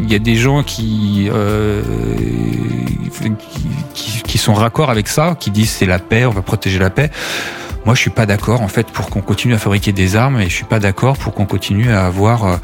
il 0.00 0.10
y 0.10 0.14
a 0.14 0.18
des 0.18 0.36
gens 0.36 0.62
qui, 0.62 1.30
qui, 3.94 4.22
qui 4.22 4.38
sont 4.38 4.54
raccords 4.54 4.90
avec 4.90 5.08
ça, 5.08 5.36
qui 5.38 5.50
disent 5.50 5.70
c'est 5.70 5.86
la 5.86 5.98
paix, 5.98 6.24
on 6.26 6.30
va 6.30 6.42
protéger 6.42 6.78
la 6.78 6.90
paix. 6.90 7.10
Moi, 7.84 7.94
je 7.94 8.00
suis 8.00 8.10
pas 8.10 8.26
d'accord 8.26 8.62
en 8.62 8.68
fait 8.68 8.86
pour 8.86 9.10
qu'on 9.10 9.22
continue 9.22 9.54
à 9.54 9.58
fabriquer 9.58 9.92
des 9.92 10.14
armes 10.14 10.40
et 10.40 10.48
je 10.48 10.54
suis 10.54 10.64
pas 10.64 10.78
d'accord 10.78 11.18
pour 11.18 11.34
qu'on 11.34 11.46
continue 11.46 11.90
à 11.90 12.06
avoir 12.06 12.44
euh, 12.44 12.56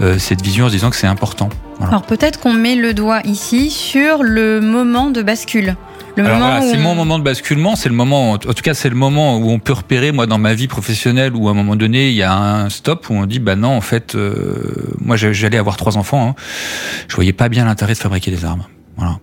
euh, 0.00 0.18
cette 0.18 0.42
vision 0.42 0.64
en 0.64 0.68
se 0.68 0.74
disant 0.74 0.90
que 0.90 0.96
c'est 0.96 1.06
important. 1.06 1.48
Voilà. 1.78 1.92
Alors 1.92 2.02
peut-être 2.02 2.40
qu'on 2.40 2.52
met 2.52 2.74
le 2.74 2.92
doigt 2.92 3.20
ici 3.24 3.70
sur 3.70 4.22
le 4.22 4.60
moment 4.60 5.10
de 5.10 5.22
bascule. 5.22 5.76
Voilà, 6.16 6.60
c'est 6.62 6.76
mon 6.76 6.94
moment 6.94 7.18
de 7.18 7.24
basculement, 7.24 7.74
c'est 7.74 7.88
le 7.88 7.94
moment, 7.94 8.32
en 8.32 8.38
tout 8.38 8.62
cas 8.62 8.74
c'est 8.74 8.88
le 8.88 8.94
moment 8.94 9.38
où 9.38 9.50
on 9.50 9.58
peut 9.58 9.72
repérer, 9.72 10.12
moi 10.12 10.26
dans 10.26 10.38
ma 10.38 10.54
vie 10.54 10.68
professionnelle, 10.68 11.34
où 11.34 11.48
à 11.48 11.50
un 11.50 11.54
moment 11.54 11.74
donné 11.74 12.10
il 12.10 12.14
y 12.14 12.22
a 12.22 12.32
un 12.32 12.70
stop 12.70 13.10
où 13.10 13.14
on 13.14 13.26
dit 13.26 13.40
bah 13.40 13.56
non 13.56 13.76
en 13.76 13.80
fait, 13.80 14.14
euh, 14.14 14.94
moi 15.00 15.16
j'allais 15.16 15.58
avoir 15.58 15.76
trois 15.76 15.96
enfants, 15.96 16.28
hein, 16.28 16.34
je 17.08 17.16
voyais 17.16 17.32
pas 17.32 17.48
bien 17.48 17.64
l'intérêt 17.64 17.94
de 17.94 17.98
fabriquer 17.98 18.30
des 18.30 18.44
armes. 18.44 18.64
Voilà. 18.96 19.18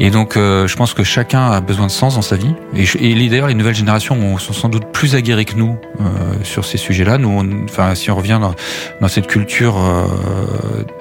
Et 0.00 0.10
donc, 0.10 0.36
euh, 0.36 0.66
je 0.68 0.76
pense 0.76 0.94
que 0.94 1.02
chacun 1.02 1.50
a 1.50 1.60
besoin 1.60 1.86
de 1.86 1.90
sens 1.90 2.14
dans 2.14 2.22
sa 2.22 2.36
vie. 2.36 2.54
Et, 2.74 3.28
d'ailleurs, 3.28 3.48
les 3.48 3.54
nouvelles 3.54 3.74
générations 3.74 4.38
sont 4.38 4.52
sans 4.52 4.68
doute 4.68 4.86
plus 4.92 5.14
aguerries 5.14 5.44
que 5.44 5.56
nous 5.56 5.76
euh, 6.00 6.04
sur 6.44 6.64
ces 6.64 6.78
sujets-là. 6.78 7.18
Nous, 7.18 7.28
on, 7.28 7.64
enfin, 7.64 7.94
si 7.96 8.10
on 8.10 8.16
revient 8.16 8.38
dans, 8.40 8.54
dans 9.00 9.08
cette 9.08 9.26
culture 9.26 9.76
euh, 9.76 10.06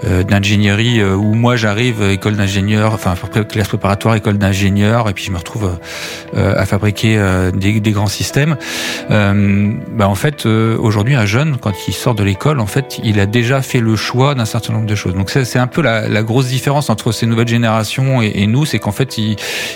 euh 0.06 0.24
d'ingénierie 0.24 1.00
euh, 1.00 1.14
où 1.14 1.36
moi 1.36 1.56
j'arrive 1.56 2.02
école 2.02 2.36
d'ingénieur, 2.36 2.94
enfin 2.94 3.14
classe 3.48 3.68
préparatoire, 3.68 4.16
école 4.16 4.40
d'ingénieur, 4.40 5.08
et 5.10 5.14
puis 5.14 5.24
je 5.26 5.32
me 5.32 5.38
retrouve 5.38 5.78
à 6.36 6.66
fabriquer 6.66 7.20
des, 7.54 7.80
des, 7.80 7.92
grands 7.92 8.08
systèmes. 8.08 8.58
bah 9.10 10.08
en 10.08 10.16
fait, 10.16 10.46
aujourd'hui, 10.46 11.16
un 11.16 11.26
jeune, 11.26 11.58
quand 11.58 11.74
il 11.88 11.94
sort 11.94 12.16
de 12.16 12.24
l'école, 12.24 12.60
en 12.60 12.66
fait, 12.66 13.00
il 13.04 13.20
a 13.20 13.26
déjà 13.26 13.62
fait 13.62 13.80
le 13.80 13.96
choix 13.96 14.36
d'un 14.36 14.46
certain 14.46 14.74
nombre 14.74 14.86
de 14.86 14.96
choses. 14.96 15.14
Donc 15.14 15.30
c'est 15.30 15.60
un 15.60 15.68
peu 15.68 15.82
la, 15.82 16.08
la, 16.08 16.24
grosse 16.24 16.48
différence 16.48 16.90
entre 16.90 17.12
ces 17.12 17.26
nouvelles 17.26 17.48
générations 17.48 18.22
et, 18.22 18.32
et 18.36 18.48
nous, 18.48 18.66
c'est 18.66 18.80
en 18.88 18.92
fait, 18.92 19.18
ils, 19.18 19.36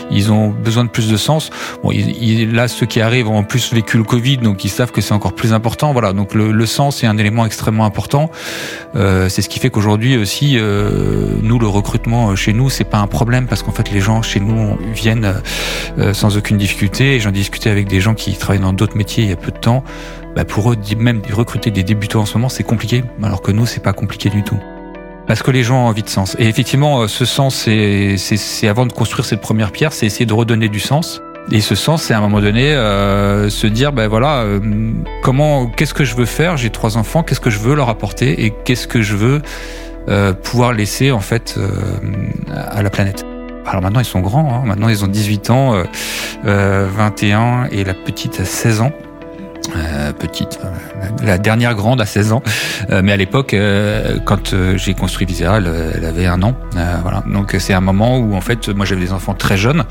ils, 0.09 0.31
ont 0.31 0.49
besoin 0.49 0.83
de 0.85 0.89
plus 0.89 1.09
de 1.09 1.17
sens. 1.17 1.49
Bon, 1.83 1.91
il, 1.91 2.53
là, 2.53 2.67
ceux 2.67 2.85
qui 2.85 3.01
arrivent 3.01 3.29
ont 3.29 3.37
en 3.37 3.43
plus 3.43 3.73
vécu 3.73 3.97
le 3.97 4.03
Covid, 4.03 4.37
donc 4.37 4.63
ils 4.65 4.69
savent 4.69 4.91
que 4.91 5.01
c'est 5.01 5.13
encore 5.13 5.33
plus 5.33 5.53
important. 5.53 5.93
Voilà, 5.93 6.13
donc 6.13 6.33
le, 6.33 6.51
le, 6.51 6.65
sens 6.65 7.03
est 7.03 7.07
un 7.07 7.17
élément 7.17 7.45
extrêmement 7.45 7.85
important. 7.85 8.31
Euh, 8.95 9.29
c'est 9.29 9.41
ce 9.41 9.49
qui 9.49 9.59
fait 9.59 9.69
qu'aujourd'hui 9.69 10.17
aussi, 10.17 10.57
euh, 10.57 11.25
nous, 11.41 11.59
le 11.59 11.67
recrutement 11.67 12.35
chez 12.35 12.53
nous, 12.53 12.69
c'est 12.69 12.83
pas 12.83 12.99
un 12.99 13.07
problème 13.07 13.47
parce 13.47 13.63
qu'en 13.63 13.71
fait, 13.71 13.91
les 13.91 13.99
gens 13.99 14.21
chez 14.21 14.39
nous 14.39 14.77
viennent 14.93 15.41
euh, 15.97 16.13
sans 16.13 16.37
aucune 16.37 16.57
difficulté. 16.57 17.19
J'en 17.19 17.31
discutais 17.31 17.69
avec 17.69 17.87
des 17.87 18.01
gens 18.01 18.13
qui 18.13 18.33
travaillent 18.33 18.61
dans 18.61 18.73
d'autres 18.73 18.97
métiers 18.97 19.23
il 19.23 19.29
y 19.29 19.33
a 19.33 19.37
peu 19.37 19.51
de 19.51 19.57
temps. 19.57 19.83
Bah 20.35 20.45
pour 20.45 20.71
eux, 20.71 20.77
même 20.97 21.21
recruter 21.33 21.71
des 21.71 21.83
débutants 21.83 22.21
en 22.21 22.25
ce 22.25 22.37
moment, 22.37 22.49
c'est 22.49 22.63
compliqué, 22.63 23.03
alors 23.21 23.41
que 23.41 23.51
nous, 23.51 23.65
c'est 23.65 23.83
pas 23.83 23.93
compliqué 23.93 24.29
du 24.29 24.43
tout. 24.43 24.57
Parce 25.31 25.43
que 25.43 25.51
les 25.51 25.63
gens 25.63 25.85
ont 25.85 25.88
envie 25.88 26.03
de 26.03 26.09
sens. 26.09 26.35
Et 26.39 26.50
effectivement, 26.50 27.03
euh, 27.03 27.07
ce 27.07 27.23
sens, 27.23 27.55
c'est 27.55 28.67
avant 28.67 28.85
de 28.85 28.91
construire 28.91 29.23
cette 29.23 29.39
première 29.39 29.71
pierre, 29.71 29.93
c'est 29.93 30.05
essayer 30.05 30.25
de 30.25 30.33
redonner 30.33 30.67
du 30.67 30.81
sens. 30.81 31.21
Et 31.53 31.61
ce 31.61 31.73
sens, 31.73 32.03
c'est 32.03 32.13
à 32.13 32.17
un 32.17 32.19
moment 32.19 32.41
donné 32.41 32.73
euh, 32.73 33.50
se 33.50 33.65
dire, 33.65 33.93
ben 33.93 34.09
voilà, 34.09 34.39
euh, 34.39 34.59
comment, 35.23 35.67
qu'est-ce 35.67 35.93
que 35.93 36.03
je 36.03 36.17
veux 36.17 36.25
faire? 36.25 36.57
J'ai 36.57 36.69
trois 36.69 36.97
enfants, 36.97 37.23
qu'est-ce 37.23 37.39
que 37.39 37.50
je 37.50 37.59
veux 37.59 37.75
leur 37.75 37.88
apporter? 37.88 38.43
Et 38.43 38.51
qu'est-ce 38.65 38.88
que 38.89 39.01
je 39.01 39.15
veux 39.15 39.41
euh, 40.09 40.33
pouvoir 40.33 40.73
laisser 40.73 41.13
en 41.13 41.21
fait 41.21 41.55
euh, 41.57 41.69
à 42.53 42.83
la 42.83 42.89
planète? 42.89 43.25
Alors 43.65 43.81
maintenant, 43.81 44.01
ils 44.01 44.05
sont 44.05 44.19
grands. 44.19 44.53
Hein. 44.53 44.63
Maintenant, 44.65 44.89
ils 44.89 45.05
ont 45.05 45.07
18 45.07 45.50
ans, 45.50 45.81
21 46.43 47.69
et 47.71 47.85
la 47.85 47.93
petite 47.93 48.41
a 48.41 48.43
16 48.43 48.81
ans. 48.81 48.91
Euh, 49.75 50.11
petite, 50.11 50.59
euh, 50.63 51.25
la 51.25 51.37
dernière 51.37 51.75
grande 51.75 52.01
à 52.01 52.05
16 52.05 52.33
ans, 52.33 52.43
euh, 52.89 53.01
mais 53.03 53.11
à 53.11 53.17
l'époque, 53.17 53.55
quand 54.25 54.55
j'ai 54.75 54.93
construit 54.93 55.25
Visera, 55.25 55.57
elle, 55.57 55.71
elle, 55.95 56.05
avait 56.05 56.25
un 56.25 56.41
an, 56.41 56.55
voilà. 57.01 57.23
Donc 57.27 57.55
c'est 57.59 57.73
un 57.73 57.81
moment 57.81 58.17
où 58.17 58.35
en 58.35 58.41
fait, 58.41 58.69
moi 58.69 58.85
j'avais 58.85 59.01
des 59.01 59.13
enfants 59.13 59.33
très 59.33 59.57
jeunes. 59.57 59.83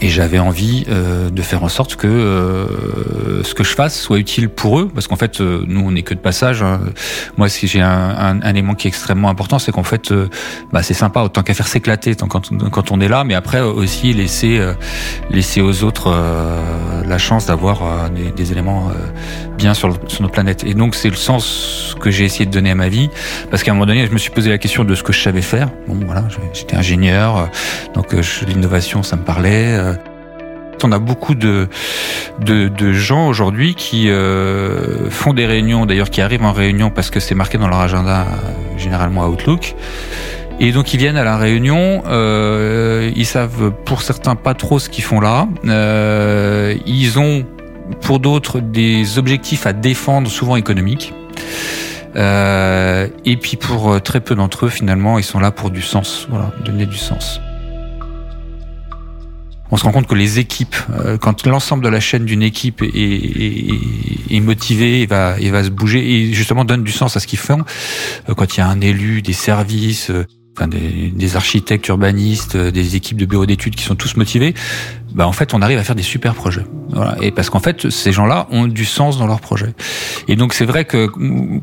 Et 0.00 0.08
j'avais 0.08 0.38
envie 0.38 0.84
euh, 0.88 1.28
de 1.30 1.42
faire 1.42 1.64
en 1.64 1.68
sorte 1.68 1.96
que 1.96 2.06
euh, 2.06 3.42
ce 3.42 3.54
que 3.54 3.64
je 3.64 3.74
fasse 3.74 3.98
soit 3.98 4.18
utile 4.18 4.48
pour 4.48 4.78
eux, 4.78 4.90
parce 4.92 5.06
qu'en 5.06 5.16
fait, 5.16 5.40
euh, 5.40 5.64
nous, 5.66 5.80
on 5.80 5.92
n'est 5.92 6.02
que 6.02 6.14
de 6.14 6.20
passage. 6.20 6.62
Hein. 6.62 6.80
Moi, 7.36 7.48
si 7.48 7.66
j'ai 7.66 7.80
un, 7.80 7.88
un, 7.88 8.42
un, 8.42 8.50
élément 8.50 8.74
qui 8.74 8.86
est 8.86 8.90
extrêmement 8.90 9.28
important, 9.28 9.58
c'est 9.58 9.72
qu'en 9.72 9.82
fait, 9.82 10.12
euh, 10.12 10.28
bah, 10.72 10.82
c'est 10.82 10.94
sympa 10.94 11.22
autant 11.22 11.42
qu'à 11.42 11.54
faire 11.54 11.66
s'éclater 11.66 12.14
quand, 12.14 12.50
quand 12.70 12.92
on 12.92 13.00
est 13.00 13.08
là, 13.08 13.24
mais 13.24 13.34
après 13.34 13.60
aussi 13.60 14.12
laisser 14.12 14.58
euh, 14.58 14.74
laisser 15.30 15.60
aux 15.60 15.82
autres 15.84 16.14
la 17.06 17.18
chance 17.18 17.46
d'avoir 17.46 18.10
des, 18.10 18.30
des, 18.30 18.52
éléments 18.52 18.90
bien 19.56 19.74
sur, 19.74 19.98
sur 20.08 20.22
notre 20.22 20.34
planète. 20.34 20.64
Et 20.64 20.74
donc, 20.74 20.94
c'est 20.94 21.10
le 21.10 21.16
sens 21.16 21.96
que 22.00 22.10
j'ai 22.10 22.24
essayé 22.24 22.46
de 22.46 22.50
donner 22.50 22.70
à 22.70 22.74
ma 22.74 22.88
vie, 22.88 23.08
parce 23.50 23.62
qu'à 23.62 23.70
un 23.70 23.74
moment 23.74 23.86
donné, 23.86 24.06
je 24.06 24.12
me 24.12 24.18
suis 24.18 24.30
posé 24.30 24.50
la 24.50 24.58
question 24.58 24.84
de 24.84 24.94
ce 24.94 25.02
que 25.02 25.12
je 25.12 25.20
savais 25.20 25.42
faire. 25.42 25.68
Bon, 25.86 25.98
voilà, 26.04 26.24
j'étais 26.52 26.76
ingénieur, 26.76 27.48
donc 27.94 28.14
l'innovation, 28.46 29.02
ça 29.02 29.16
me 29.16 29.22
parlait. 29.22 29.77
On 30.84 30.92
a 30.92 30.98
beaucoup 30.98 31.34
de, 31.34 31.68
gens 32.92 33.26
aujourd'hui 33.28 33.74
qui 33.74 34.10
euh, 34.10 35.10
font 35.10 35.32
des 35.32 35.46
réunions, 35.46 35.86
d'ailleurs 35.86 36.10
qui 36.10 36.20
arrivent 36.20 36.44
en 36.44 36.52
réunion 36.52 36.90
parce 36.90 37.10
que 37.10 37.20
c'est 37.20 37.34
marqué 37.34 37.58
dans 37.58 37.68
leur 37.68 37.80
agenda, 37.80 38.20
euh, 38.20 38.78
généralement 38.78 39.26
Outlook. 39.26 39.74
Et 40.60 40.72
donc 40.72 40.92
ils 40.92 40.96
viennent 40.98 41.16
à 41.16 41.24
la 41.24 41.36
réunion, 41.36 42.02
euh, 42.08 43.12
ils 43.14 43.26
savent 43.26 43.72
pour 43.84 44.02
certains 44.02 44.34
pas 44.34 44.54
trop 44.54 44.78
ce 44.78 44.88
qu'ils 44.88 45.04
font 45.04 45.20
là. 45.20 45.46
Euh, 45.66 46.74
ils 46.84 47.18
ont 47.18 47.44
pour 48.00 48.18
d'autres 48.18 48.58
des 48.58 49.18
objectifs 49.18 49.66
à 49.66 49.72
défendre, 49.72 50.28
souvent 50.28 50.56
économiques. 50.56 51.14
Euh, 52.16 53.06
et 53.24 53.36
puis 53.36 53.56
pour 53.56 54.00
très 54.02 54.20
peu 54.20 54.34
d'entre 54.34 54.66
eux, 54.66 54.68
finalement, 54.68 55.18
ils 55.18 55.24
sont 55.24 55.38
là 55.38 55.52
pour 55.52 55.70
du 55.70 55.82
sens, 55.82 56.26
voilà, 56.28 56.50
donner 56.64 56.86
du 56.86 56.96
sens 56.96 57.40
on 59.70 59.76
se 59.76 59.84
rend 59.84 59.92
compte 59.92 60.06
que 60.06 60.14
les 60.14 60.38
équipes, 60.38 60.76
euh, 60.90 61.18
quand 61.18 61.46
l'ensemble 61.46 61.84
de 61.84 61.88
la 61.88 62.00
chaîne 62.00 62.24
d'une 62.24 62.42
équipe 62.42 62.82
est, 62.82 64.40
motivée 64.40 65.02
et 65.02 65.06
va, 65.06 65.36
va 65.38 65.64
se 65.64 65.70
bouger 65.70 65.98
et 65.98 66.32
justement 66.32 66.64
donne 66.64 66.84
du 66.84 66.92
sens 66.92 67.16
à 67.16 67.20
ce 67.20 67.26
qu'ils 67.26 67.38
font, 67.38 67.64
euh, 68.28 68.34
quand 68.34 68.56
il 68.56 68.60
y 68.60 68.62
a 68.62 68.68
un 68.68 68.80
élu, 68.80 69.20
des 69.20 69.32
services, 69.32 70.10
euh, 70.10 70.24
des, 70.66 71.12
des, 71.14 71.36
architectes, 71.36 71.86
urbanistes, 71.88 72.56
des 72.56 72.96
équipes 72.96 73.18
de 73.18 73.26
bureaux 73.26 73.46
d'études 73.46 73.76
qui 73.76 73.84
sont 73.84 73.94
tous 73.94 74.16
motivés, 74.16 74.54
bah 75.14 75.26
en 75.26 75.32
fait 75.32 75.54
on 75.54 75.62
arrive 75.62 75.78
à 75.78 75.84
faire 75.84 75.96
des 75.96 76.02
super 76.02 76.34
projets. 76.34 76.64
Voilà. 76.90 77.16
Et 77.20 77.30
parce 77.30 77.50
qu'en 77.50 77.60
fait 77.60 77.90
ces 77.90 78.12
gens-là 78.12 78.46
ont 78.50 78.66
du 78.66 78.84
sens 78.84 79.18
dans 79.18 79.26
leur 79.26 79.40
projet. 79.40 79.74
Et 80.26 80.36
donc 80.36 80.54
c'est 80.54 80.64
vrai 80.64 80.84
que 80.84 81.06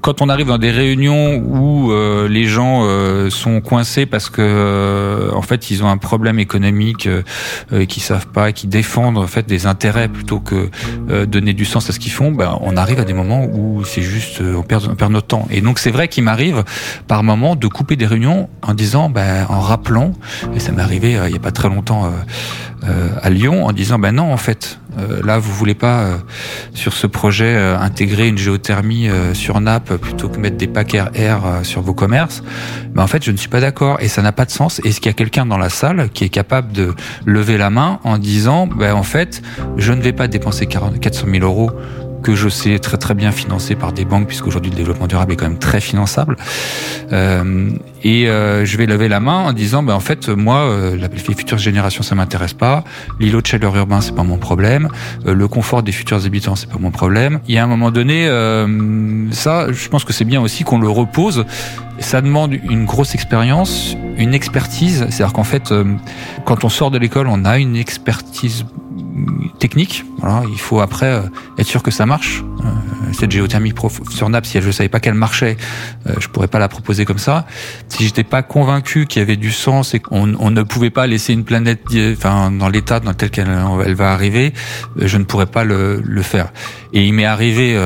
quand 0.01 0.21
on 0.21 0.29
arrive 0.29 0.47
dans 0.47 0.57
des 0.57 0.71
réunions 0.71 1.37
où 1.37 1.91
euh, 1.91 2.27
les 2.27 2.45
gens 2.45 2.81
euh, 2.83 3.29
sont 3.29 3.61
coincés 3.61 4.05
parce 4.05 4.29
que 4.29 4.41
euh, 4.41 5.31
en 5.33 5.41
fait 5.41 5.71
ils 5.71 5.83
ont 5.83 5.89
un 5.89 5.97
problème 5.97 6.39
économique 6.39 7.07
euh, 7.07 7.85
qui 7.85 7.99
savent 7.99 8.27
pas, 8.27 8.51
qui 8.51 8.67
défendent 8.67 9.17
en 9.17 9.27
fait 9.27 9.47
des 9.47 9.65
intérêts 9.65 10.07
plutôt 10.07 10.39
que 10.39 10.69
donner 11.25 11.53
du 11.53 11.65
sens 11.65 11.89
à 11.89 11.93
ce 11.93 11.99
qu'ils 11.99 12.11
font, 12.11 12.31
bah, 12.31 12.57
on 12.61 12.77
arrive 12.77 12.99
à 12.99 13.03
des 13.03 13.13
moments 13.13 13.45
où 13.45 13.83
c'est 13.83 14.01
juste 14.01 14.41
on 14.41 14.63
perd, 14.63 14.87
on 14.89 14.95
perd 14.95 15.11
notre 15.11 15.27
temps. 15.27 15.47
Et 15.49 15.61
donc 15.61 15.79
c'est 15.79 15.91
vrai 15.91 16.07
qu'il 16.07 16.23
m'arrive 16.23 16.63
par 17.07 17.23
moment 17.23 17.55
de 17.55 17.67
couper 17.67 17.95
des 17.95 18.05
réunions 18.05 18.49
en 18.61 18.73
disant, 18.73 19.09
bah, 19.09 19.47
en 19.49 19.59
rappelant, 19.59 20.13
et 20.55 20.59
ça 20.59 20.71
m'est 20.71 20.81
arrivé 20.81 21.17
il 21.27 21.33
y 21.33 21.35
a 21.35 21.39
pas 21.39 21.51
très 21.51 21.69
longtemps 21.69 22.11
euh, 22.87 23.09
à 23.21 23.29
Lyon 23.29 23.65
en 23.65 23.71
disant 23.71 23.99
ben 23.99 24.11
non 24.11 24.31
en 24.31 24.37
fait 24.37 24.79
euh, 24.99 25.21
là 25.23 25.39
vous 25.39 25.51
voulez 25.51 25.73
pas 25.73 26.01
euh, 26.01 26.17
sur 26.73 26.93
ce 26.93 27.07
projet 27.07 27.55
intégrer 27.57 28.27
une 28.27 28.37
géothermie 28.37 29.09
sur 29.33 29.59
nappe 29.59 29.95
plutôt 29.95 30.29
que 30.29 30.37
mettre 30.37 30.57
des 30.57 30.67
packs 30.67 30.93
RR 30.93 31.63
sur 31.63 31.81
vos 31.81 31.93
commerces. 31.93 32.43
Ben 32.93 33.03
en 33.03 33.07
fait 33.07 33.23
je 33.23 33.31
ne 33.31 33.37
suis 33.37 33.49
pas 33.49 33.59
d'accord 33.59 33.97
et 34.01 34.07
ça 34.07 34.21
n'a 34.21 34.31
pas 34.31 34.45
de 34.45 34.51
sens. 34.51 34.79
Est-ce 34.83 34.99
qu'il 34.99 35.09
y 35.09 35.09
a 35.09 35.13
quelqu'un 35.13 35.45
dans 35.45 35.57
la 35.57 35.69
salle 35.69 36.09
qui 36.09 36.23
est 36.23 36.29
capable 36.29 36.71
de 36.71 36.93
lever 37.25 37.57
la 37.57 37.69
main 37.69 37.99
en 38.03 38.17
disant 38.17 38.67
ben 38.67 38.93
en 38.93 39.03
fait 39.03 39.41
je 39.77 39.93
ne 39.93 40.01
vais 40.01 40.13
pas 40.13 40.27
dépenser 40.27 40.67
400 40.67 41.25
000 41.31 41.43
euros 41.43 41.71
que 42.25 42.34
je 42.34 42.50
sais 42.50 42.79
très 42.79 42.98
très 42.98 43.13
bien 43.13 43.32
financer 43.32 43.75
par 43.75 43.94
des 43.94 44.03
banques, 44.03 44.25
puisqu'aujourd'hui 44.25 44.72
le 44.72 44.77
développement 44.77 45.05
durable 45.05 45.34
est 45.34 45.36
quand 45.36 45.48
même 45.48 45.60
très 45.60 45.79
finançable. 45.79 46.38
Euh, 47.12 47.70
et 48.03 48.27
euh, 48.27 48.65
je 48.65 48.77
vais 48.77 48.88
lever 48.88 49.08
la 49.08 49.20
main 49.20 49.44
en 49.44 49.53
disant, 49.53 49.84
ben 49.84 49.94
en 49.94 50.00
fait, 50.00 50.29
moi, 50.29 50.62
euh, 50.62 50.96
les 50.96 51.20
futures 51.20 51.60
générations, 51.60 52.01
ça 52.01 52.15
m'intéresse 52.15 52.53
pas. 52.53 52.84
L'îlot 53.20 53.41
de 53.41 53.46
chaleur 53.46 53.75
urbain, 53.75 54.01
c'est 54.01 54.15
pas 54.15 54.24
mon 54.24 54.38
problème. 54.38 54.89
Euh, 55.27 55.36
le 55.36 55.48
confort 55.48 55.84
des 55.84 55.91
futurs 55.91 56.25
habitants, 56.25 56.55
c'est 56.55 56.70
pas 56.70 56.79
mon 56.79 56.89
problème. 56.89 57.41
Il 57.48 57.53
y 57.53 57.60
a 57.60 57.63
un 57.63 57.67
moment 57.67 57.91
donné, 57.91 58.27
euh, 58.27 59.32
ça, 59.32 59.72
je 59.72 59.88
pense 59.88 60.03
que 60.03 60.12
c'est 60.12 60.25
bien 60.25 60.41
aussi 60.41 60.63
qu'on 60.63 60.79
le 60.79 60.89
repose. 60.89 61.46
Ça 62.00 62.22
demande 62.22 62.53
une 62.53 62.86
grosse 62.86 63.13
expérience, 63.13 63.96
une 64.17 64.34
expertise. 64.34 65.05
C'est-à-dire 65.12 65.34
qu'en 65.34 65.44
fait, 65.44 65.72
quand 66.44 66.63
on 66.63 66.70
sort 66.70 66.89
de 66.89 66.98
l'école, 66.98 67.27
on 67.27 67.46
a 67.46 67.60
une 67.60 67.75
expertise 67.75 68.65
technique. 69.60 70.05
Voilà, 70.19 70.43
il 70.50 70.60
faut 70.60 70.79
après 70.79 71.07
euh, 71.07 71.22
être 71.57 71.67
sûr 71.67 71.84
que 71.84 71.91
ça 71.91 72.05
marche. 72.05 72.43
Euh, 72.65 73.13
cette 73.13 73.31
géothermie 73.31 73.74
sur 74.10 74.29
Naples, 74.29 74.48
si 74.48 74.60
je 74.60 74.67
ne 74.67 74.72
savais 74.72 74.89
pas 74.89 75.00
qu'elle 75.00 75.13
marchait, 75.13 75.57
euh, 76.07 76.13
je 76.19 76.27
pourrais 76.27 76.48
pas 76.48 76.60
la 76.60 76.67
proposer 76.67 77.05
comme 77.05 77.17
ça. 77.17 77.45
Si 77.88 78.03
j'étais 78.03 78.24
pas 78.24 78.43
convaincu 78.43 79.05
qu'il 79.05 79.19
y 79.19 79.24
avait 79.24 79.38
du 79.38 79.51
sens 79.51 79.93
et 79.93 80.00
qu'on 80.00 80.36
on 80.39 80.51
ne 80.51 80.63
pouvait 80.63 80.89
pas 80.89 81.07
laisser 81.07 81.34
une 81.34 81.43
planète, 81.43 81.81
enfin 82.13 82.51
dans 82.51 82.69
l'état 82.69 83.00
dans 83.00 83.13
tel 83.13 83.29
qu'elle 83.29 83.48
elle 83.86 83.95
va 83.95 84.12
arriver, 84.12 84.53
je 84.98 85.17
ne 85.17 85.24
pourrais 85.24 85.45
pas 85.45 85.63
le, 85.63 86.01
le 86.03 86.22
faire. 86.22 86.51
Et 86.93 87.05
il 87.05 87.13
m'est 87.13 87.25
arrivé 87.25 87.77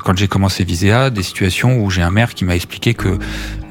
quand 0.00 0.16
j'ai 0.16 0.28
commencé 0.28 0.64
Viséa 0.64 1.10
des 1.10 1.22
situations 1.22 1.78
où 1.78 1.90
j'ai 1.90 2.02
un 2.02 2.10
maire 2.10 2.34
qui 2.34 2.44
m'a 2.44 2.56
expliqué 2.56 2.94
que 2.94 3.18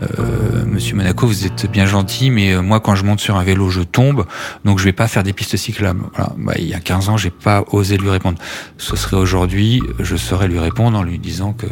euh, 0.01 0.65
Monsieur 0.65 0.95
Monaco, 0.95 1.27
vous 1.27 1.45
êtes 1.45 1.69
bien 1.69 1.85
gentil, 1.85 2.31
mais 2.31 2.53
euh, 2.53 2.61
moi, 2.61 2.79
quand 2.79 2.95
je 2.95 3.03
monte 3.03 3.19
sur 3.19 3.37
un 3.37 3.43
vélo, 3.43 3.69
je 3.69 3.81
tombe, 3.81 4.25
donc 4.65 4.79
je 4.79 4.85
vais 4.85 4.93
pas 4.93 5.07
faire 5.07 5.23
des 5.23 5.33
pistes 5.33 5.57
cyclables. 5.57 6.01
Voilà. 6.15 6.33
Bah, 6.37 6.53
il 6.57 6.65
y 6.65 6.73
a 6.73 6.79
15 6.79 7.09
ans, 7.09 7.17
j'ai 7.17 7.29
pas 7.29 7.63
osé 7.71 7.97
lui 7.97 8.09
répondre. 8.09 8.37
Ce 8.77 8.95
serait 8.95 9.17
aujourd'hui, 9.17 9.81
je 9.99 10.15
lui 10.47 10.59
répondre 10.59 10.97
en 10.97 11.03
lui 11.03 11.19
disant 11.19 11.53
que 11.53 11.65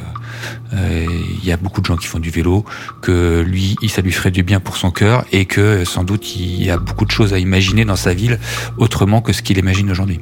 euh, 0.74 1.06
il 1.42 1.48
y 1.48 1.52
a 1.52 1.58
beaucoup 1.58 1.82
de 1.82 1.86
gens 1.86 1.98
qui 1.98 2.08
font 2.08 2.20
du 2.20 2.30
vélo, 2.30 2.66
que 3.02 3.42
lui, 3.42 3.76
ça 3.88 4.02
lui 4.02 4.12
ferait 4.12 4.32
du 4.32 4.44
bien 4.44 4.60
pour 4.60 4.78
son 4.78 4.92
cœur, 4.92 5.26
et 5.32 5.46
que 5.46 5.86
sans 5.86 6.04
doute 6.04 6.36
il 6.36 6.64
y 6.64 6.70
a 6.70 6.78
beaucoup 6.78 7.06
de 7.06 7.12
choses 7.12 7.34
à 7.34 7.40
imaginer 7.40 7.86
dans 7.86 7.96
sa 7.96 8.14
ville 8.14 8.40
autrement 8.78 9.22
que 9.22 9.34
ce 9.34 9.42
qu'il 9.42 9.58
imagine 9.58 9.90
aujourd'hui 9.92 10.20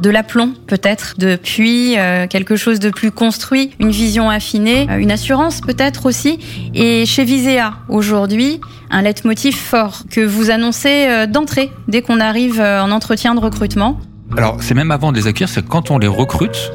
de 0.00 0.10
l'aplomb 0.10 0.52
peut-être, 0.66 1.14
depuis 1.16 1.96
euh, 1.96 2.26
quelque 2.26 2.56
chose 2.56 2.78
de 2.78 2.90
plus 2.90 3.10
construit, 3.10 3.70
une 3.78 3.90
vision 3.90 4.28
affinée, 4.28 4.86
euh, 4.90 4.98
une 4.98 5.12
assurance 5.12 5.62
peut-être 5.62 6.04
aussi. 6.04 6.38
Et 6.74 7.06
chez 7.06 7.24
Visea, 7.24 7.74
aujourd'hui, 7.88 8.60
un 8.90 9.00
leitmotiv 9.00 9.56
fort 9.56 10.02
que 10.10 10.20
vous 10.20 10.50
annoncez 10.50 11.26
d'entrée 11.28 11.70
dès 11.88 12.02
qu'on 12.02 12.20
arrive 12.20 12.60
en 12.60 12.90
entretien 12.90 13.34
de 13.34 13.40
recrutement. 13.40 13.98
Alors 14.36 14.62
c'est 14.62 14.74
même 14.74 14.90
avant 14.90 15.12
de 15.12 15.16
les 15.16 15.26
accueillir, 15.26 15.48
c'est 15.48 15.66
quand 15.66 15.90
on 15.90 15.98
les 15.98 16.06
recrute, 16.06 16.72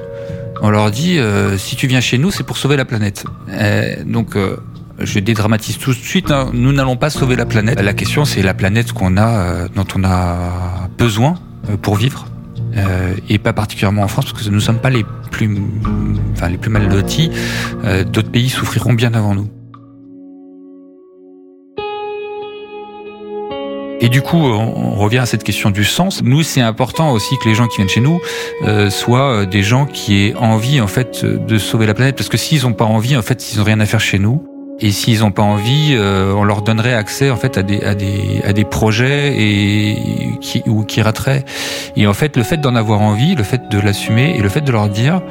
on 0.61 0.69
leur 0.69 0.91
dit 0.91 1.19
si 1.57 1.75
tu 1.75 1.87
viens 1.87 2.01
chez 2.01 2.17
nous, 2.17 2.31
c'est 2.31 2.43
pour 2.43 2.57
sauver 2.57 2.77
la 2.77 2.85
planète. 2.85 3.25
donc 4.05 4.35
je 4.99 5.19
dédramatise 5.19 5.77
tout 5.77 5.91
de 5.91 5.95
suite. 5.95 6.31
Hein. 6.31 6.49
nous 6.53 6.73
n'allons 6.73 6.97
pas 6.97 7.09
sauver 7.09 7.35
la 7.35 7.45
planète. 7.45 7.79
La 7.81 7.93
question, 7.93 8.25
c'est 8.25 8.41
la 8.41 8.53
planète 8.53 8.91
qu'on 8.91 9.17
a, 9.17 9.67
dont 9.69 9.87
on 9.95 10.03
a 10.03 10.89
besoin 10.97 11.35
pour 11.81 11.95
vivre. 11.95 12.25
Euh, 12.77 13.15
et 13.27 13.39
pas 13.39 13.53
particulièrement 13.53 14.03
en 14.03 14.07
France 14.07 14.31
parce 14.31 14.43
que 14.43 14.49
nous 14.49 14.55
ne 14.55 14.61
sommes 14.61 14.79
pas 14.79 14.89
les 14.89 15.05
plus, 15.31 15.57
enfin, 16.33 16.49
les 16.49 16.57
plus 16.57 16.69
mal 16.69 16.87
lotis. 16.87 17.31
Euh, 17.83 18.03
D'autres 18.03 18.31
pays 18.31 18.49
souffriront 18.49 18.93
bien 18.93 19.13
avant 19.13 19.35
nous. 19.35 19.49
Et 24.01 24.09
du 24.09 24.21
coup, 24.21 24.37
on 24.37 24.95
revient 24.95 25.17
à 25.17 25.25
cette 25.25 25.43
question 25.43 25.71
du 25.71 25.83
sens. 25.83 26.21
Nous, 26.23 26.41
c'est 26.43 26.61
important 26.61 27.11
aussi 27.11 27.37
que 27.37 27.49
les 27.49 27.55
gens 27.55 27.67
qui 27.67 27.77
viennent 27.77 27.89
chez 27.89 27.99
nous 27.99 28.21
euh, 28.65 28.89
soient 28.89 29.45
des 29.45 29.61
gens 29.61 29.85
qui 29.85 30.27
aient 30.27 30.35
envie, 30.35 30.79
en 30.79 30.87
fait, 30.87 31.25
de 31.25 31.57
sauver 31.57 31.85
la 31.85 31.93
planète. 31.93 32.15
Parce 32.15 32.29
que 32.29 32.37
s'ils 32.37 32.63
n'ont 32.63 32.73
pas 32.73 32.85
envie, 32.85 33.17
en 33.17 33.21
fait, 33.21 33.41
s'ils 33.41 33.59
n'ont 33.59 33.65
rien 33.65 33.79
à 33.81 33.85
faire 33.85 33.99
chez 33.99 34.19
nous, 34.19 34.41
et 34.81 34.91
s'ils 34.91 35.19
n'ont 35.19 35.31
pas 35.31 35.43
envie, 35.43 35.89
euh, 35.91 36.33
on 36.33 36.43
leur 36.43 36.61
donnerait 36.61 36.93
accès 36.93 37.29
en 37.29 37.35
fait 37.35 37.57
à 37.57 37.63
des 37.63 37.81
à 37.81 37.95
des 37.95 38.41
à 38.45 38.53
des 38.53 38.63
projets 38.63 39.35
et 39.37 39.97
qui 40.39 40.63
ou 40.67 40.83
qui 40.83 41.01
rateraient. 41.01 41.43
Et 41.97 42.07
en 42.07 42.13
fait, 42.13 42.37
le 42.37 42.43
fait 42.43 42.57
d'en 42.57 42.75
avoir 42.75 43.01
envie, 43.01 43.35
le 43.35 43.43
fait 43.43 43.69
de 43.69 43.79
l'assumer 43.79 44.35
et 44.37 44.41
le 44.41 44.49
fait 44.49 44.61
de 44.61 44.71
leur 44.71 44.87
dire, 44.87 45.21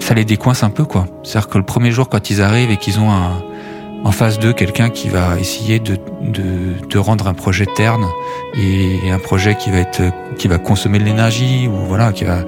ça 0.00 0.14
les 0.14 0.24
décoince 0.24 0.64
un 0.64 0.70
peu 0.70 0.84
quoi. 0.84 1.06
C'est-à-dire 1.22 1.48
que 1.48 1.58
le 1.58 1.64
premier 1.64 1.92
jour 1.92 2.08
quand 2.08 2.30
ils 2.30 2.42
arrivent 2.42 2.70
et 2.70 2.78
qu'ils 2.78 2.98
ont 2.98 3.10
un 3.10 3.42
en 4.04 4.12
face 4.12 4.38
d'eux 4.38 4.52
quelqu'un 4.52 4.90
qui 4.90 5.08
va 5.08 5.38
essayer 5.38 5.78
de, 5.78 5.96
de, 6.22 6.86
de, 6.88 6.98
rendre 6.98 7.28
un 7.28 7.34
projet 7.34 7.66
terne 7.66 8.06
et 8.56 9.10
un 9.10 9.18
projet 9.18 9.56
qui 9.56 9.70
va 9.70 9.78
être 9.78 10.02
qui 10.38 10.48
va 10.48 10.58
consommer 10.58 10.98
de 10.98 11.04
l'énergie 11.04 11.68
ou 11.68 11.86
voilà 11.86 12.12
qui 12.12 12.24
va 12.24 12.38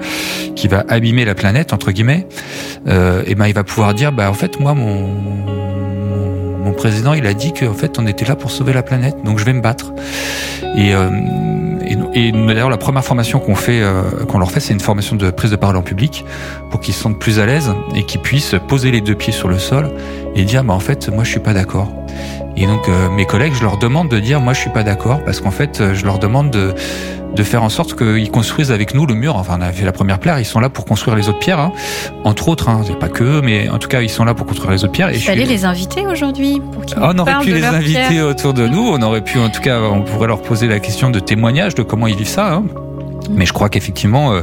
qui 0.55 0.67
va 0.67 0.83
abîmer 0.87 1.25
la 1.25 1.35
planète 1.35 1.73
entre 1.73 1.91
guillemets. 1.91 2.27
Euh, 2.87 3.23
et 3.27 3.35
ben 3.35 3.47
il 3.47 3.53
va 3.53 3.63
pouvoir 3.63 3.93
dire 3.93 4.11
bah 4.11 4.29
en 4.29 4.33
fait 4.33 4.59
moi 4.59 4.73
mon 4.73 5.07
mon 6.63 6.73
président 6.73 7.13
il 7.13 7.27
a 7.27 7.33
dit 7.33 7.53
qu'en 7.53 7.73
fait 7.73 7.99
on 7.99 8.07
était 8.07 8.25
là 8.25 8.35
pour 8.35 8.49
sauver 8.49 8.73
la 8.73 8.83
planète 8.83 9.15
donc 9.23 9.37
je 9.39 9.45
vais 9.45 9.53
me 9.53 9.61
battre. 9.61 9.93
Et 10.75 10.95
euh, 10.95 11.09
et, 12.15 12.31
d'ailleurs, 12.31 12.69
la 12.69 12.77
première 12.77 13.03
formation 13.03 13.39
qu'on 13.39 13.55
fait, 13.55 13.81
euh, 13.81 14.25
qu'on 14.27 14.37
leur 14.37 14.51
fait, 14.51 14.59
c'est 14.59 14.73
une 14.73 14.79
formation 14.79 15.15
de 15.15 15.31
prise 15.31 15.51
de 15.51 15.55
parole 15.55 15.77
en 15.77 15.81
public 15.81 16.25
pour 16.69 16.79
qu'ils 16.79 16.93
se 16.93 17.01
sentent 17.01 17.19
plus 17.19 17.39
à 17.39 17.45
l'aise 17.45 17.73
et 17.95 18.03
qu'ils 18.03 18.21
puissent 18.21 18.55
poser 18.67 18.91
les 18.91 19.01
deux 19.01 19.15
pieds 19.15 19.33
sur 19.33 19.47
le 19.47 19.57
sol 19.57 19.91
et 20.35 20.43
dire, 20.43 20.63
bah 20.63 20.73
en 20.73 20.79
fait, 20.79 21.09
moi 21.09 21.23
je 21.23 21.31
suis 21.31 21.39
pas 21.39 21.53
d'accord. 21.53 21.89
Et 22.55 22.65
donc 22.65 22.87
euh, 22.87 23.09
mes 23.09 23.25
collègues, 23.25 23.53
je 23.55 23.63
leur 23.63 23.77
demande 23.77 24.09
de 24.09 24.19
dire, 24.19 24.39
moi 24.39 24.53
je 24.53 24.59
suis 24.59 24.69
pas 24.69 24.83
d'accord 24.83 25.23
parce 25.23 25.41
qu'en 25.41 25.51
fait, 25.51 25.93
je 25.93 26.05
leur 26.05 26.19
demande 26.19 26.51
de 26.51 26.73
de 27.35 27.43
faire 27.43 27.63
en 27.63 27.69
sorte 27.69 27.97
qu'ils 27.97 28.29
construisent 28.29 28.71
avec 28.71 28.93
nous 28.93 29.05
le 29.05 29.15
mur. 29.15 29.35
Enfin, 29.35 29.57
on 29.57 29.61
a 29.61 29.71
fait 29.71 29.85
la 29.85 29.91
première 29.91 30.19
pierre, 30.19 30.39
ils 30.39 30.45
sont 30.45 30.59
là 30.59 30.69
pour 30.69 30.85
construire 30.85 31.15
les 31.15 31.29
autres 31.29 31.39
pierres, 31.39 31.59
hein. 31.59 31.71
entre 32.23 32.47
autres. 32.47 32.69
Hein, 32.69 32.83
pas 32.99 33.09
que 33.09 33.23
eux, 33.23 33.41
mais 33.43 33.69
en 33.69 33.79
tout 33.79 33.87
cas, 33.87 34.01
ils 34.01 34.09
sont 34.09 34.23
là 34.23 34.33
pour 34.33 34.45
construire 34.45 34.71
les 34.71 34.83
autres 34.83 34.91
pierres. 34.91 35.09
Et 35.09 35.15
Il 35.15 35.21
fallait 35.21 35.45
les 35.45 35.65
inviter 35.65 36.05
aujourd'hui 36.05 36.61
pour 36.71 36.85
qu'ils 36.85 36.97
On 36.99 37.17
aurait 37.17 37.39
pu 37.39 37.53
les 37.53 37.63
inviter 37.63 38.21
autour 38.21 38.53
de 38.53 38.67
nous. 38.67 38.87
On 38.87 39.01
aurait 39.01 39.23
pu, 39.23 39.39
en 39.39 39.49
tout 39.49 39.61
cas, 39.61 39.81
on 39.81 40.01
pourrait 40.01 40.27
leur 40.27 40.41
poser 40.41 40.67
la 40.67 40.79
question 40.79 41.09
de 41.09 41.19
témoignage 41.19 41.75
de 41.75 41.83
comment 41.83 42.07
ils 42.07 42.15
vivent 42.15 42.27
ça. 42.27 42.53
Hein. 42.53 42.63
Mais 43.29 43.45
je 43.45 43.53
crois 43.53 43.69
qu'effectivement, 43.69 44.33
euh, 44.33 44.41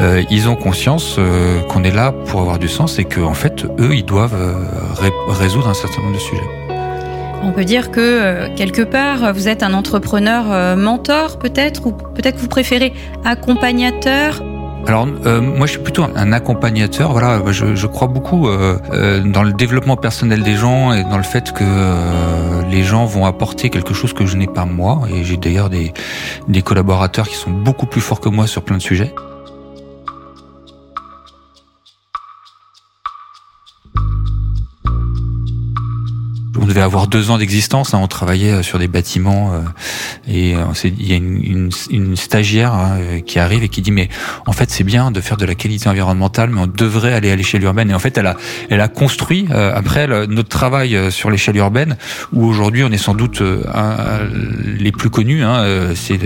euh, 0.00 0.22
ils 0.30 0.48
ont 0.48 0.56
conscience 0.56 1.16
euh, 1.18 1.60
qu'on 1.62 1.84
est 1.84 1.90
là 1.90 2.12
pour 2.12 2.40
avoir 2.40 2.58
du 2.58 2.68
sens 2.68 2.98
et 2.98 3.04
qu'en 3.04 3.24
en 3.24 3.34
fait, 3.34 3.64
eux, 3.78 3.94
ils 3.94 4.04
doivent 4.04 4.34
euh, 4.34 4.54
résoudre 5.28 5.68
un 5.68 5.74
certain 5.74 6.00
nombre 6.02 6.14
de 6.14 6.20
sujets. 6.20 6.65
On 7.42 7.52
peut 7.52 7.64
dire 7.64 7.90
que 7.90 8.00
euh, 8.00 8.48
quelque 8.56 8.82
part, 8.82 9.32
vous 9.32 9.48
êtes 9.48 9.62
un 9.62 9.74
entrepreneur 9.74 10.44
euh, 10.50 10.76
mentor 10.76 11.38
peut-être, 11.38 11.86
ou 11.86 11.92
peut-être 11.92 12.36
que 12.36 12.40
vous 12.40 12.48
préférez 12.48 12.92
accompagnateur. 13.24 14.42
Alors 14.86 15.08
euh, 15.26 15.40
moi 15.40 15.66
je 15.66 15.72
suis 15.72 15.80
plutôt 15.80 16.04
un 16.04 16.32
accompagnateur. 16.32 17.12
Voilà, 17.12 17.40
je, 17.50 17.86
crois 17.86 18.06
beaucoup 18.08 18.48
dans 18.48 19.42
le 19.42 19.52
développement 19.52 19.96
personnel 19.96 20.42
des 20.42 20.54
gens 20.54 20.92
et 20.92 21.02
dans 21.02 21.16
le 21.16 21.24
fait 21.24 21.52
que 21.52 21.64
les 22.70 22.84
gens 22.84 23.04
vont 23.04 23.26
apporter 23.26 23.68
quelque 23.68 23.94
chose 23.94 24.12
que 24.12 24.26
je 24.26 24.36
n'ai 24.36 24.46
pas 24.46 24.64
moi. 24.64 25.02
Et 25.12 25.24
j'ai 25.24 25.36
d'ailleurs 25.36 25.70
des 25.70 26.62
collaborateurs 26.62 27.28
qui 27.28 27.34
sont 27.34 27.50
beaucoup 27.50 27.86
plus 27.86 28.00
forts 28.00 28.20
que 28.20 28.28
moi 28.28 28.46
sur 28.46 28.62
plein 28.62 28.76
de 28.76 28.82
sujets. 28.82 29.12
On 36.66 36.68
devait 36.68 36.80
avoir 36.80 37.06
deux 37.06 37.30
ans 37.30 37.38
d'existence. 37.38 37.94
Hein, 37.94 38.00
on 38.02 38.08
travaillait 38.08 38.64
sur 38.64 38.80
des 38.80 38.88
bâtiments 38.88 39.52
et 40.28 40.56
il 40.84 41.08
y 41.08 41.12
a 41.12 41.16
une, 41.16 41.70
une, 41.90 42.16
stagiaire 42.16 42.74
hein, 42.74 42.98
qui 43.24 43.38
arrive 43.38 43.62
et 43.62 43.68
qui 43.68 43.82
dit 43.82 43.92
mais 43.92 44.08
en 44.46 44.52
fait 44.52 44.70
c'est 44.70 44.82
bien 44.82 45.12
de 45.12 45.20
faire 45.20 45.36
de 45.36 45.46
la 45.46 45.54
qualité 45.54 45.88
environnementale, 45.88 46.50
mais 46.50 46.62
on 46.62 46.66
devrait 46.66 47.12
aller 47.12 47.30
à 47.30 47.36
l'échelle 47.36 47.62
urbaine. 47.62 47.90
Et 47.90 47.94
en 47.94 48.00
fait, 48.00 48.18
elle 48.18 48.26
a, 48.26 48.36
elle 48.68 48.80
a 48.80 48.88
construit 48.88 49.46
après 49.52 50.08
notre 50.26 50.48
travail 50.48 51.12
sur 51.12 51.30
l'échelle 51.30 51.56
urbaine, 51.56 51.96
où 52.32 52.44
aujourd'hui 52.44 52.82
on 52.82 52.90
est 52.90 52.98
sans 52.98 53.14
doute 53.14 53.40
les 53.40 54.92
plus 54.92 55.10
connus. 55.10 55.44
Hein, 55.44 55.92
c'est 55.94 56.18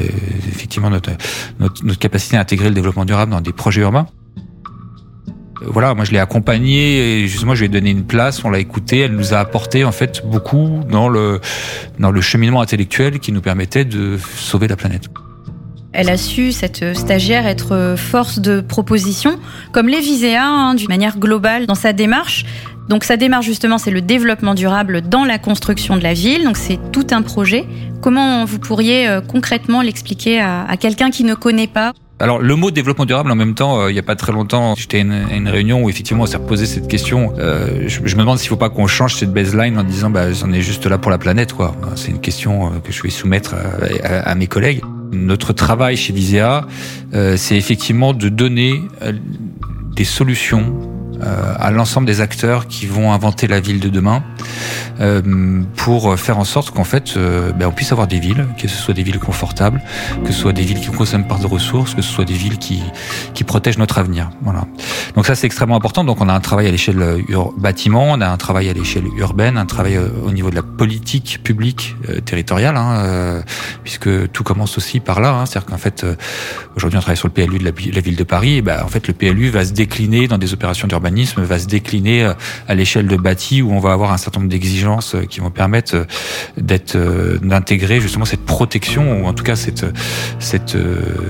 effectivement 0.49 0.89
notre, 0.89 1.11
notre, 1.59 1.85
notre 1.85 1.99
capacité 1.99 2.39
à 2.39 2.41
intégrer 2.41 2.69
le 2.69 2.75
développement 2.75 3.05
durable 3.05 3.33
dans 3.33 3.43
des 3.43 3.53
projets 3.53 3.83
urbains 3.83 4.07
voilà, 5.63 5.95
moi 5.95 6.05
je 6.05 6.13
l'ai 6.13 6.19
accompagnée 6.19 7.23
et 7.23 7.29
justement 7.29 7.55
je 7.55 7.61
lui 7.61 7.67
ai 7.67 7.69
donné 7.69 7.91
une 7.91 8.05
place, 8.05 8.45
on 8.45 8.51
l'a 8.51 8.59
écoutée, 8.59 9.01
elle 9.01 9.13
nous 9.13 9.35
a 9.35 9.39
apporté 9.39 9.85
en 9.85 9.93
fait 9.93 10.23
beaucoup 10.25 10.81
dans 10.89 11.09
le 11.09 11.41
dans 11.99 12.11
le 12.11 12.21
cheminement 12.21 12.61
intellectuel 12.61 13.19
qui 13.19 13.33
nous 13.33 13.41
permettait 13.41 13.85
de 13.85 14.19
sauver 14.37 14.69
la 14.69 14.77
planète. 14.77 15.09
Elle 15.93 16.09
a 16.09 16.17
su, 16.17 16.53
cette 16.53 16.97
stagiaire, 16.97 17.47
être 17.49 17.97
force 17.97 18.39
de 18.39 18.61
proposition, 18.61 19.41
comme 19.73 19.89
les 19.89 20.01
Viséa, 20.01 20.47
hein, 20.47 20.75
d'une 20.77 20.89
manière 20.89 21.19
globale 21.19 21.67
dans 21.67 21.75
sa 21.75 21.93
démarche. 21.93 22.45
Donc 22.89 23.03
sa 23.03 23.17
démarche 23.17 23.47
justement, 23.47 23.77
c'est 23.77 23.91
le 23.91 24.01
développement 24.01 24.55
durable 24.55 25.03
dans 25.03 25.25
la 25.25 25.39
construction 25.39 25.97
de 25.97 26.03
la 26.03 26.15
ville. 26.15 26.45
Donc 26.45 26.57
c'est 26.57 26.79
tout 26.93 27.07
un 27.11 27.23
projet. 27.23 27.67
Comment 28.01 28.45
vous 28.45 28.61
pourriez 28.61 29.09
euh, 29.09 29.21
concrètement 29.21 29.83
l'expliquer 29.83 30.41
à 30.41 30.77
quelqu'un 30.79 31.11
qui 31.11 31.25
ne 31.25 31.35
connaît 31.35 31.67
pas? 31.67 31.93
Alors 32.21 32.39
le 32.39 32.55
mot 32.55 32.71
développement 32.71 33.07
durable 33.07 33.31
en 33.31 33.35
même 33.35 33.55
temps, 33.55 33.81
euh, 33.81 33.91
il 33.91 33.95
n'y 33.95 33.99
a 33.99 34.05
pas 34.05 34.15
très 34.15 34.31
longtemps, 34.33 34.75
j'étais 34.77 34.99
à 34.99 35.01
une, 35.01 35.49
réunion 35.49 35.83
où 35.83 35.89
effectivement 35.89 36.25
on 36.25 36.27
s'est 36.27 36.37
reposé 36.37 36.67
cette 36.67 36.87
question. 36.87 37.33
Euh, 37.39 37.89
je, 37.89 38.01
me 38.01 38.21
demande 38.21 38.39
s'il 38.39 38.47
ne 38.47 38.51
faut 38.51 38.57
pas 38.57 38.69
qu'on 38.69 38.87
change 38.87 39.17
cette 39.17 39.33
baseline 39.33 39.79
en 39.79 39.85
disant 39.85 40.11
bah 40.11 40.27
on 40.45 40.53
est 40.53 40.61
juste 40.61 40.85
là 40.87 40.99
pour 40.99 41.11
la 41.11 41.19
planète 41.19 41.55
quoi. 41.55 41.75
C'est 41.97 42.11
une 42.11 42.21
question 42.21 42.67
euh, 42.67 42.79
que 42.85 42.93
je 42.93 43.03
vais 43.03 43.11
soumettre 43.11 43.55
à, 44.05 44.35
mes 44.35 44.47
collègues. 44.47 44.83
Notre 45.13 45.53
travail 45.55 45.97
chez 45.97 46.13
Visea, 46.13 46.67
c'est 47.37 47.57
effectivement 47.57 48.13
de 48.13 48.29
donner 48.29 48.81
des 49.97 50.05
solutions 50.05 50.90
à 51.23 51.71
l'ensemble 51.71 52.07
des 52.07 52.21
acteurs 52.21 52.67
qui 52.67 52.87
vont 52.87 53.13
inventer 53.13 53.47
la 53.47 53.61
ville 53.61 53.81
de 53.81 53.89
demain 53.89 54.23
euh, 55.01 55.63
pour 55.77 56.19
faire 56.19 56.39
en 56.39 56.45
sorte 56.45 56.71
qu'en 56.73 56.85
fait 56.85 57.17
euh, 57.17 57.53
ben, 57.53 57.67
on 57.67 57.73
puisse 57.73 57.93
avoir 57.93 58.07
des 58.07 58.19
villes, 58.19 58.47
que 58.59 58.69
ce 58.69 58.77
soit 58.77 58.95
des 58.95 59.03
villes 59.03 59.19
confortables, 59.19 59.81
que 60.25 60.33
ce 60.33 60.39
soit 60.39 60.53
des 60.53 60.63
villes 60.63 60.81
qui 60.81 60.89
consomment 60.89 61.27
pas 61.27 61.39
de 61.39 61.47
ressources, 61.47 61.95
que 61.95 62.03
ce 62.03 62.13
soit 62.13 62.25
des 62.25 62.35
villes 62.35 62.59
qui, 62.59 62.83
qui 63.33 63.45
protègent 63.45 63.79
notre 63.79 63.99
avenir. 63.99 64.31
Voilà. 64.43 64.67
Donc 65.15 65.27
ça 65.27 65.35
c'est 65.35 65.47
extrêmement 65.47 65.77
important. 65.77 66.05
Donc 66.05 66.21
on 66.21 66.29
a 66.29 66.35
un 66.35 66.41
travail 66.41 66.67
à 66.67 66.71
l'échelle 66.71 67.25
bâtiment, 67.57 68.05
on 68.11 68.21
a 68.21 68.29
un 68.29 68.37
travail 68.37 68.69
à 68.69 68.73
l'échelle 68.73 69.05
urbaine, 69.17 69.57
un 69.57 69.67
travail 69.67 69.99
au 69.99 70.33
niveau 70.33 70.51
de 70.51 70.57
la 70.57 70.63
politique 70.63 71.41
publique 71.43 71.97
territoriale, 72.25 72.77
hein, 72.77 73.43
puisque 73.83 74.31
tout 74.33 74.45
commence 74.45 74.77
aussi 74.77 75.01
par 75.01 75.21
là. 75.21 75.33
Hein, 75.33 75.47
C'est-à-dire 75.47 75.71
qu'en 75.71 75.79
fait 75.79 76.05
aujourd'hui 76.77 76.99
on 76.99 77.01
travaille 77.01 77.17
sur 77.17 77.29
le 77.29 77.35
PLU 77.35 77.59
de 77.59 77.65
la, 77.65 78.01
ville 78.01 78.17
de 78.17 78.25
Paris, 78.25 78.57
et 78.57 78.63
ben, 78.63 78.83
en 78.85 78.89
fait 78.89 79.09
le 79.09 79.15
PLU 79.15 79.49
va 79.49 79.65
se 79.65 79.73
décliner 79.73 80.29
dans 80.29 80.39
des 80.39 80.53
opérations 80.53 80.87
d'urbanisme 80.87 81.10
va 81.37 81.59
se 81.59 81.67
décliner 81.67 82.25
euh, 82.25 82.33
à 82.69 82.75
l'échelle 82.75 83.07
de 83.07 83.17
bâti 83.17 83.63
où 83.63 83.73
on 83.73 83.81
va 83.81 83.93
avoir 83.93 84.13
un 84.13 84.17
certain 84.17 84.41
nombre 84.41 84.51
d'exigences 84.51 85.15
euh, 85.15 85.25
qui 85.25 85.41
vont 85.41 85.51
permettre 85.51 85.97
euh, 85.97 86.05
d'être 86.57 86.97
d'intégrer 87.43 88.01
justement 88.01 88.25
cette 88.25 88.45
protection 88.45 89.23
ou 89.23 89.27
en 89.27 89.33
tout 89.33 89.45
cas 89.45 89.57
cette 89.57 89.87
cette 90.39 90.77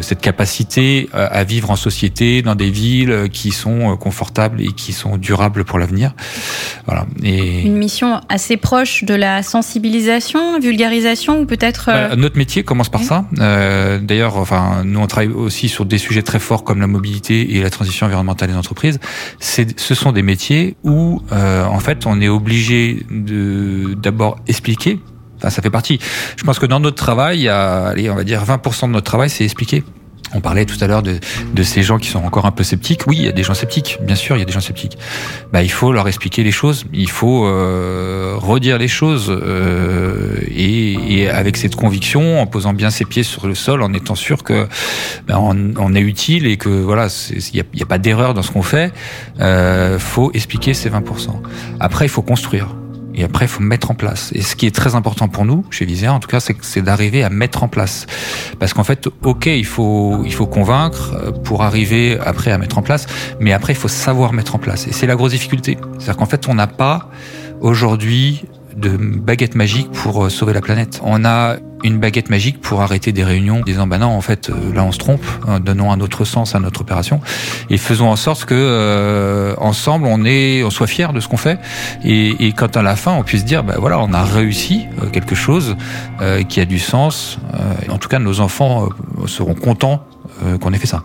cette 0.01 0.21
capacité 0.21 1.09
à 1.13 1.45
vivre 1.45 1.71
en 1.71 1.77
société 1.77 2.43
dans 2.43 2.55
des 2.55 2.71
villes 2.71 3.29
qui 3.33 3.51
sont 3.51 3.97
confortables 3.97 4.61
et 4.61 4.73
qui 4.73 4.93
sont 4.93 5.17
durables 5.17 5.65
pour 5.65 5.79
l'avenir. 5.79 6.13
Voilà. 6.87 7.07
Et 7.23 7.63
une 7.63 7.77
mission 7.77 8.21
assez 8.29 8.57
proche 8.57 9.05
de 9.05 9.15
la 9.15 9.43
sensibilisation, 9.43 10.59
vulgarisation 10.61 11.41
ou 11.41 11.47
peut-être 11.47 11.87
bah, 11.87 12.17
notre 12.17 12.39
métier 12.39 12.63
commence 12.63 12.89
par 12.89 13.03
ça. 13.03 13.25
D'ailleurs, 13.33 14.37
enfin 14.37 14.83
nous 14.85 15.01
on 15.01 15.07
travaille 15.07 15.29
aussi 15.33 15.69
sur 15.69 15.85
des 15.85 15.99
sujets 15.99 16.23
très 16.23 16.41
forts 16.41 16.65
comme 16.65 16.81
la 16.81 16.87
mobilité 16.87 17.57
et 17.57 17.63
la 17.63 17.71
transition 17.71 18.07
environnementale 18.07 18.51
des 18.51 18.57
entreprises. 18.57 18.99
C'est 19.39 19.70
ce 19.77 19.95
sont 19.95 20.13
des 20.13 20.23
métiers 20.23 20.77
où, 20.85 21.23
euh, 21.33 21.65
en 21.65 21.81
fait, 21.81 22.07
on 22.07 22.21
est 22.21 22.29
obligé 22.29 23.05
de 23.11 23.95
d'abord 23.95 24.37
expliquer. 24.47 25.01
Enfin, 25.37 25.51
ça 25.51 25.63
fait 25.63 25.71
partie. 25.71 25.99
Je 26.37 26.45
pense 26.45 26.59
que 26.59 26.67
dans 26.67 26.81
notre 26.81 26.97
travail, 26.97 27.39
il 27.39 27.43
y 27.43 27.49
a, 27.49 27.87
allez, 27.87 28.11
on 28.11 28.15
va 28.15 28.25
dire 28.25 28.45
20% 28.45 28.89
de 28.89 28.93
notre 28.93 29.07
travail, 29.07 29.31
c'est 29.31 29.45
expliquer. 29.45 29.83
On 30.35 30.41
parlait 30.41 30.65
tout 30.65 30.77
à 30.81 30.87
l'heure 30.87 31.03
de, 31.03 31.19
de, 31.55 31.63
ces 31.63 31.83
gens 31.83 31.99
qui 31.99 32.09
sont 32.09 32.25
encore 32.25 32.47
un 32.47 32.53
peu 32.53 32.63
sceptiques. 32.63 33.03
Oui, 33.07 33.17
il 33.19 33.25
y 33.25 33.29
a 33.29 33.33
des 33.33 33.43
gens 33.43 33.55
sceptiques, 33.55 33.99
bien 34.03 34.15
sûr, 34.15 34.37
il 34.37 34.41
y 34.41 34.43
a 34.43 34.45
des 34.45 34.53
gens 34.53 34.61
sceptiques. 34.61 34.97
Bah, 35.53 35.63
il 35.63 35.71
faut 35.71 35.93
leur 35.93 36.07
expliquer 36.09 36.43
les 36.43 36.53
choses, 36.53 36.85
il 36.93 37.11
faut 37.11 37.47
euh, 37.47 38.35
redire 38.37 38.79
les 38.79 38.89
choses 38.89 39.27
euh, 39.31 40.37
et, 40.49 41.21
et, 41.23 41.29
avec 41.29 41.57
cette 41.57 41.75
conviction, 41.75 42.41
en 42.41 42.47
posant 42.47 42.73
bien 42.73 42.91
ses 42.91 43.05
pieds 43.05 43.23
sur 43.23 43.47
le 43.47 43.55
sol, 43.55 43.83
en 43.83 43.93
étant 43.93 44.15
sûr 44.15 44.45
que 44.45 44.69
bah, 45.27 45.39
on, 45.41 45.75
on, 45.77 45.95
est 45.95 46.01
utile 46.01 46.47
et 46.47 46.57
que 46.57 46.69
voilà, 46.69 47.09
il 47.31 47.55
n'y 47.55 47.61
a, 47.61 47.65
a, 47.83 47.87
pas 47.87 47.99
d'erreur 47.99 48.35
dans 48.35 48.43
ce 48.43 48.53
qu'on 48.53 48.63
fait. 48.63 48.93
Euh, 49.41 49.99
faut 49.99 50.31
expliquer 50.33 50.75
ces 50.75 50.91
20%. 50.91 51.31
Après, 51.81 52.05
il 52.07 52.09
faut 52.09 52.23
construire. 52.23 52.69
Et 53.15 53.25
après, 53.25 53.47
il 53.47 53.49
faut 53.49 53.63
mettre 53.63 53.91
en 53.91 53.95
place. 53.95 54.31
Et 54.35 54.43
ce 54.43 54.57
qui 54.57 54.67
est 54.67 54.75
très 54.75 54.95
important 54.95 55.29
pour 55.29 55.45
nous, 55.45 55.65
chez 55.71 55.85
Visea, 55.85 56.13
en 56.13 56.21
tout 56.21 56.29
cas, 56.29 56.41
c'est 56.41 56.83
d'arriver 56.83 57.25
à 57.25 57.31
mettre 57.31 57.63
en 57.63 57.69
place. 57.69 58.07
Parce 58.59 58.73
qu'en 58.73 58.85
fait, 58.85 59.09
ok, 59.23 59.47
il 59.47 59.67
faut, 59.67 60.23
il 60.25 60.33
faut 60.33 60.47
convaincre 60.47 61.15
euh, 61.15 61.31
pour 61.33 61.63
arriver 61.63 62.19
après 62.25 62.53
à 62.53 62.59
mettre 62.59 62.79
en 62.79 62.83
place, 62.83 63.07
mais 63.41 63.53
après, 63.53 63.73
il 63.73 63.77
faut 63.77 63.89
savoir 63.89 64.33
mettre 64.33 64.55
en 64.55 64.59
place. 64.59 64.87
Et 64.87 64.93
c'est 64.93 65.07
la 65.07 65.17
grosse 65.17 65.33
difficulté. 65.33 65.79
C'est-à-dire 65.99 66.17
qu'en 66.17 66.27
fait, 66.27 66.49
on 66.49 66.55
n'a 66.55 66.67
pas 66.67 67.11
aujourd'hui 67.61 68.45
de 68.77 68.91
baguette 68.97 69.55
magique 69.55 69.91
pour 69.91 70.25
euh, 70.25 70.29
sauver 70.29 70.53
la 70.53 70.61
planète. 70.61 71.01
On 71.05 71.25
a 71.25 71.57
une 71.83 71.99
baguette 71.99 72.29
magique 72.29 72.61
pour 72.61 72.83
arrêter 72.83 73.13
des 73.13 73.25
réunions, 73.25 73.63
disant 73.65 73.87
bah 73.87 73.99
non 73.99 74.09
en 74.09 74.21
fait 74.21 74.51
euh, 74.51 74.75
là 74.75 74.85
on 74.85 74.93
se 74.93 74.99
trompe, 74.99 75.25
hein, 75.49 75.61
donnons 75.61 75.91
un 75.91 76.01
autre 76.01 76.25
sens 76.25 76.55
à 76.55 76.61
notre 76.61 76.83
opération 76.83 77.21
et 77.71 77.79
faisons 77.79 78.09
en 78.09 78.17
sorte 78.17 78.45
que 78.45 78.55
euh, 78.55 79.55
ensemble 79.57 80.07
on 80.07 80.71
soit 80.71 80.87
fiers 80.87 81.13
de 81.15 81.21
ce 81.21 81.29
qu'on 81.29 81.39
fait 81.39 81.59
et, 82.05 82.47
et, 82.47 82.53
quand 82.53 82.77
à 82.77 82.83
la 82.83 82.97
fin 82.97 83.13
on 83.13 83.23
puisse 83.23 83.47
dire 83.47 83.65
bah 83.65 83.77
voilà 83.79 83.99
on 83.99 84.13
a 84.13 84.23
réussi 84.23 84.87
quelque 85.13 85.35
chose 85.35 85.77
qui 86.49 86.61
a 86.61 86.67
du 86.67 86.79
sens. 86.79 87.39
en 87.89 87.97
tout 87.97 88.09
cas 88.09 88.19
nos 88.19 88.41
enfants 88.41 88.91
seront 89.27 89.55
contents 89.55 90.05
qu'on 90.61 90.73
ait 90.73 90.79
fait 90.79 90.87
ça. 90.87 91.03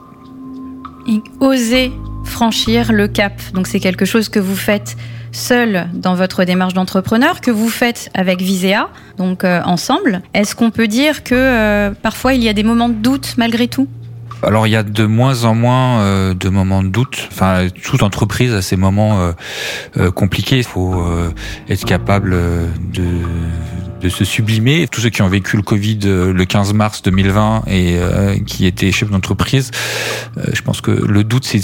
Et 1.08 1.22
oser 1.40 1.94
franchir 2.26 2.92
le 2.92 3.08
cap, 3.08 3.34
donc 3.54 3.68
c'est 3.68 3.80
quelque 3.80 4.06
chose 4.06 4.28
que 4.28 4.40
vous 4.40 4.56
faites 4.56 4.98
seul 5.36 5.88
dans 5.94 6.16
votre 6.16 6.44
démarche 6.44 6.74
d'entrepreneur, 6.74 7.42
que 7.42 7.52
vous 7.52 7.70
faites 7.70 8.10
avec 8.14 8.42
Visea, 8.42 8.90
donc 9.18 9.44
euh, 9.44 9.62
ensemble. 9.64 10.22
Est-ce 10.34 10.56
qu'on 10.56 10.72
peut 10.72 10.88
dire 10.88 11.24
que 11.24 11.36
euh, 11.36 11.92
parfois 12.02 12.34
il 12.34 12.44
y 12.44 12.50
a 12.50 12.54
des 12.54 12.64
moments 12.64 12.90
de 12.90 12.96
doute 12.96 13.36
malgré 13.38 13.68
tout? 13.68 13.88
Alors 14.44 14.68
il 14.68 14.72
y 14.72 14.76
a 14.76 14.84
de 14.84 15.06
moins 15.06 15.44
en 15.46 15.56
moins 15.56 16.00
euh, 16.00 16.34
de 16.34 16.50
moments 16.50 16.84
de 16.84 16.90
doute. 16.90 17.28
Enfin, 17.32 17.68
toute 17.84 18.04
entreprise 18.04 18.54
a 18.54 18.62
ces 18.62 18.78
moments 18.78 19.34
compliqués. 20.16 20.58
Il 20.58 20.64
faut 20.64 21.04
être 21.70 21.86
capable 21.86 22.32
de 22.94 23.04
de 24.06 24.10
se 24.10 24.24
sublimer. 24.24 24.88
Tous 24.88 25.02
ceux 25.02 25.10
qui 25.10 25.22
ont 25.22 25.28
vécu 25.28 25.58
le 25.58 25.64
Covid 25.64 26.00
euh, 26.06 26.34
le 26.34 26.46
15 26.46 26.74
mars 26.74 27.02
2020 27.02 27.64
et 27.68 27.98
euh, 27.98 28.38
qui 28.46 28.66
étaient 28.66 28.92
chefs 28.92 29.10
d'entreprise, 29.10 29.72
euh, 30.38 30.44
je 30.54 30.62
pense 30.62 30.82
que 30.82 30.92
le 30.92 31.24
doute 31.24 31.46
c'est 31.46 31.62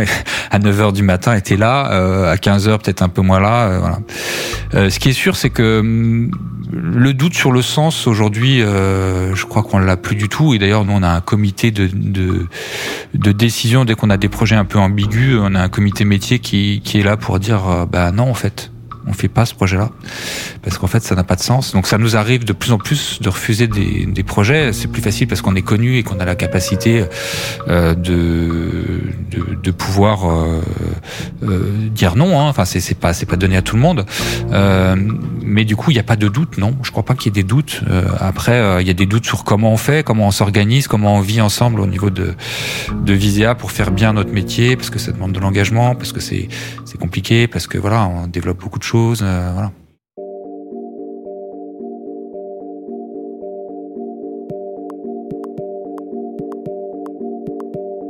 à 0.50 0.58
9h 0.58 0.92
du 0.92 1.02
matin 1.02 1.34
était 1.34 1.56
là, 1.56 1.82
à 2.28 2.36
15h 2.36 2.78
peut-être 2.78 3.02
un 3.02 3.08
peu 3.08 3.22
moins 3.22 3.40
là. 3.40 3.78
voilà. 3.78 4.90
ce 4.90 4.98
qui 4.98 5.10
est 5.10 5.12
sûr, 5.12 5.36
c'est 5.36 5.50
que 5.50 5.80
hum, 5.80 6.30
le 6.72 7.14
doute 7.14 7.34
sur 7.34 7.52
le 7.52 7.62
sens 7.62 8.06
aujourd'hui, 8.06 8.58
je 8.60 9.44
crois 9.44 9.62
qu'on 9.62 9.78
l'a 9.78 9.96
plus 9.96 10.16
du 10.16 10.28
tout. 10.28 10.54
Et 10.54 10.58
d'ailleurs, 10.58 10.84
nous 10.84 10.92
on 10.92 11.02
a 11.02 11.08
un 11.08 11.20
comité 11.20 11.70
de, 11.70 11.88
de, 12.06 12.46
de 13.14 13.32
décision 13.32 13.84
dès 13.84 13.94
qu'on 13.94 14.10
a 14.10 14.16
des 14.16 14.28
projets 14.28 14.56
un 14.56 14.64
peu 14.64 14.78
ambigus. 14.78 15.38
On 15.40 15.54
a 15.54 15.60
un 15.60 15.68
comité 15.68 16.04
métier 16.04 16.38
qui, 16.38 16.80
qui 16.84 16.98
est 16.98 17.02
là 17.02 17.16
pour 17.16 17.38
dire, 17.38 17.86
bah 17.90 18.12
non 18.12 18.30
en 18.30 18.34
fait 18.34 18.70
on 19.06 19.12
fait 19.12 19.28
pas 19.28 19.46
ce 19.46 19.54
projet-là 19.54 19.90
parce 20.62 20.78
qu'en 20.78 20.86
fait 20.86 21.02
ça 21.02 21.14
n'a 21.14 21.24
pas 21.24 21.36
de 21.36 21.40
sens. 21.40 21.72
Donc 21.72 21.86
ça 21.86 21.98
nous 21.98 22.16
arrive 22.16 22.44
de 22.44 22.52
plus 22.52 22.72
en 22.72 22.78
plus 22.78 23.20
de 23.20 23.28
refuser 23.28 23.68
des, 23.68 24.06
des 24.06 24.22
projets. 24.22 24.72
C'est 24.72 24.88
plus 24.88 25.02
facile 25.02 25.28
parce 25.28 25.40
qu'on 25.42 25.54
est 25.54 25.62
connu 25.62 25.96
et 25.96 26.02
qu'on 26.02 26.18
a 26.18 26.24
la 26.24 26.34
capacité 26.34 27.04
euh, 27.68 27.94
de, 27.94 29.00
de, 29.30 29.54
de 29.62 29.70
pouvoir 29.70 30.28
euh, 30.28 30.62
euh, 31.44 31.88
dire 31.90 32.16
non. 32.16 32.40
Hein. 32.40 32.48
Enfin 32.48 32.64
c'est 32.64 32.98
pas 32.98 33.12
c'est 33.12 33.26
pas 33.26 33.36
donné 33.36 33.56
à 33.56 33.62
tout 33.62 33.76
le 33.76 33.82
monde. 33.82 34.06
Euh, 34.52 34.96
mais 35.42 35.64
du 35.64 35.76
coup 35.76 35.90
il 35.92 35.94
n'y 35.94 36.00
a 36.00 36.04
pas 36.04 36.16
de 36.16 36.28
doute. 36.28 36.58
Non, 36.58 36.74
je 36.82 36.90
crois 36.90 37.04
pas 37.04 37.14
qu'il 37.14 37.26
y 37.26 37.38
ait 37.38 37.42
des 37.42 37.48
doutes. 37.48 37.82
Euh, 37.88 38.04
après 38.18 38.58
euh, 38.60 38.80
il 38.80 38.88
y 38.88 38.90
a 38.90 38.94
des 38.94 39.06
doutes 39.06 39.26
sur 39.26 39.44
comment 39.44 39.72
on 39.72 39.76
fait, 39.76 40.04
comment 40.04 40.26
on 40.26 40.32
s'organise, 40.32 40.88
comment 40.88 41.16
on 41.16 41.20
vit 41.20 41.40
ensemble 41.40 41.80
au 41.80 41.86
niveau 41.86 42.10
de 42.10 42.34
de 42.92 43.12
Visea 43.12 43.54
pour 43.54 43.70
faire 43.70 43.90
bien 43.92 44.12
notre 44.12 44.32
métier 44.32 44.76
parce 44.76 44.90
que 44.90 44.98
ça 44.98 45.12
demande 45.12 45.32
de 45.32 45.38
l'engagement, 45.40 45.94
parce 45.94 46.12
que 46.12 46.20
c'est 46.20 46.48
c'est 46.84 46.98
compliqué, 46.98 47.46
parce 47.46 47.66
que 47.66 47.78
voilà 47.78 48.06
on 48.06 48.26
développe 48.26 48.58
beaucoup 48.60 48.78
de 48.78 48.84
choses 48.84 48.95
euh. 48.96 49.52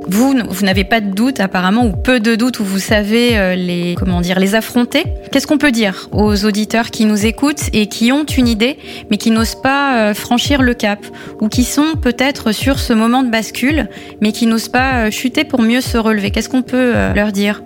Vous, 0.08 0.34
vous 0.48 0.64
n'avez 0.64 0.84
pas 0.84 1.00
de 1.00 1.10
doute 1.10 1.40
apparemment, 1.40 1.84
ou 1.84 1.92
peu 1.92 2.20
de 2.20 2.36
doute, 2.36 2.60
où 2.60 2.64
vous 2.64 2.78
savez 2.78 3.36
euh, 3.36 3.54
les, 3.56 3.96
comment 3.98 4.20
dire, 4.20 4.38
les 4.38 4.54
affronter. 4.54 5.04
Qu'est-ce 5.32 5.46
qu'on 5.46 5.58
peut 5.58 5.72
dire 5.72 6.08
aux 6.12 6.44
auditeurs 6.44 6.90
qui 6.90 7.04
nous 7.04 7.26
écoutent 7.26 7.68
et 7.72 7.88
qui 7.88 8.12
ont 8.12 8.24
une 8.24 8.46
idée, 8.46 8.78
mais 9.10 9.16
qui 9.16 9.30
n'osent 9.30 9.60
pas 9.60 9.98
euh, 9.98 10.14
franchir 10.14 10.62
le 10.62 10.74
cap, 10.74 11.04
ou 11.40 11.48
qui 11.48 11.64
sont 11.64 11.96
peut-être 12.00 12.52
sur 12.52 12.78
ce 12.78 12.92
moment 12.92 13.24
de 13.24 13.30
bascule, 13.30 13.88
mais 14.20 14.30
qui 14.30 14.46
n'osent 14.46 14.68
pas 14.68 15.10
chuter 15.10 15.44
pour 15.44 15.60
mieux 15.60 15.80
se 15.80 15.98
relever? 15.98 16.30
Qu'est-ce 16.30 16.48
qu'on 16.48 16.62
peut 16.62 16.94
leur 17.14 17.32
dire? 17.32 17.62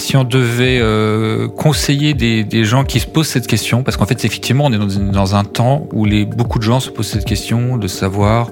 Si 0.00 0.16
on 0.16 0.24
devait 0.24 0.78
euh, 0.80 1.46
conseiller 1.48 2.14
des, 2.14 2.64
gens 2.64 2.84
qui 2.84 3.00
se 3.00 3.06
posent 3.06 3.28
cette 3.28 3.46
question, 3.46 3.82
parce 3.82 3.96
qu'en 3.96 4.06
fait, 4.06 4.24
effectivement, 4.24 4.64
on 4.66 4.72
est 4.72 5.12
dans, 5.12 5.36
un 5.36 5.44
temps 5.44 5.86
où 5.92 6.06
beaucoup 6.36 6.58
de 6.58 6.64
gens 6.64 6.80
se 6.80 6.90
posent 6.90 7.08
cette 7.08 7.24
question 7.24 7.76
de 7.76 7.86
savoir, 7.86 8.50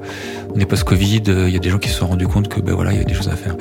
on 0.55 0.61
est 0.61 0.67
post-Covid, 0.67 1.23
euh, 1.29 1.49
il 1.49 1.55
y 1.55 1.57
a 1.57 1.61
des 1.61 1.71
gens 1.71 1.79
qui 1.79 1.89
se 1.89 1.97
sont 1.97 2.07
rendus 2.07 2.29
compte 2.29 2.49
que 2.49 2.61
ben 2.61 2.75
voilà, 2.75 2.93
il 2.93 2.99
y 2.99 3.01
a 3.01 3.05
des 3.05 3.15
choses 3.15 3.29
à 3.29 3.37
faire. 3.37 3.57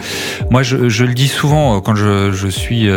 Moi, 0.51 0.63
je, 0.63 0.75
le 0.75 1.13
dis 1.13 1.27
souvent 1.27 1.77
euh, 1.77 1.79
quand 1.79 1.95
je, 1.95 2.31
je 2.31 2.47
suis 2.47 2.87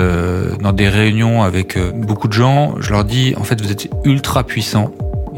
dans 0.60 0.72
des 0.72 0.88
réunions 0.88 1.42
avec 1.42 1.78
beaucoup 1.94 2.28
de 2.28 2.32
gens, 2.32 2.74
je 2.80 2.90
leur 2.90 3.04
dis, 3.04 3.34
en 3.36 3.44
fait, 3.44 3.60
vous 3.60 3.70
êtes 3.70 3.88
ultra 4.04 4.44
puissants 4.44 4.90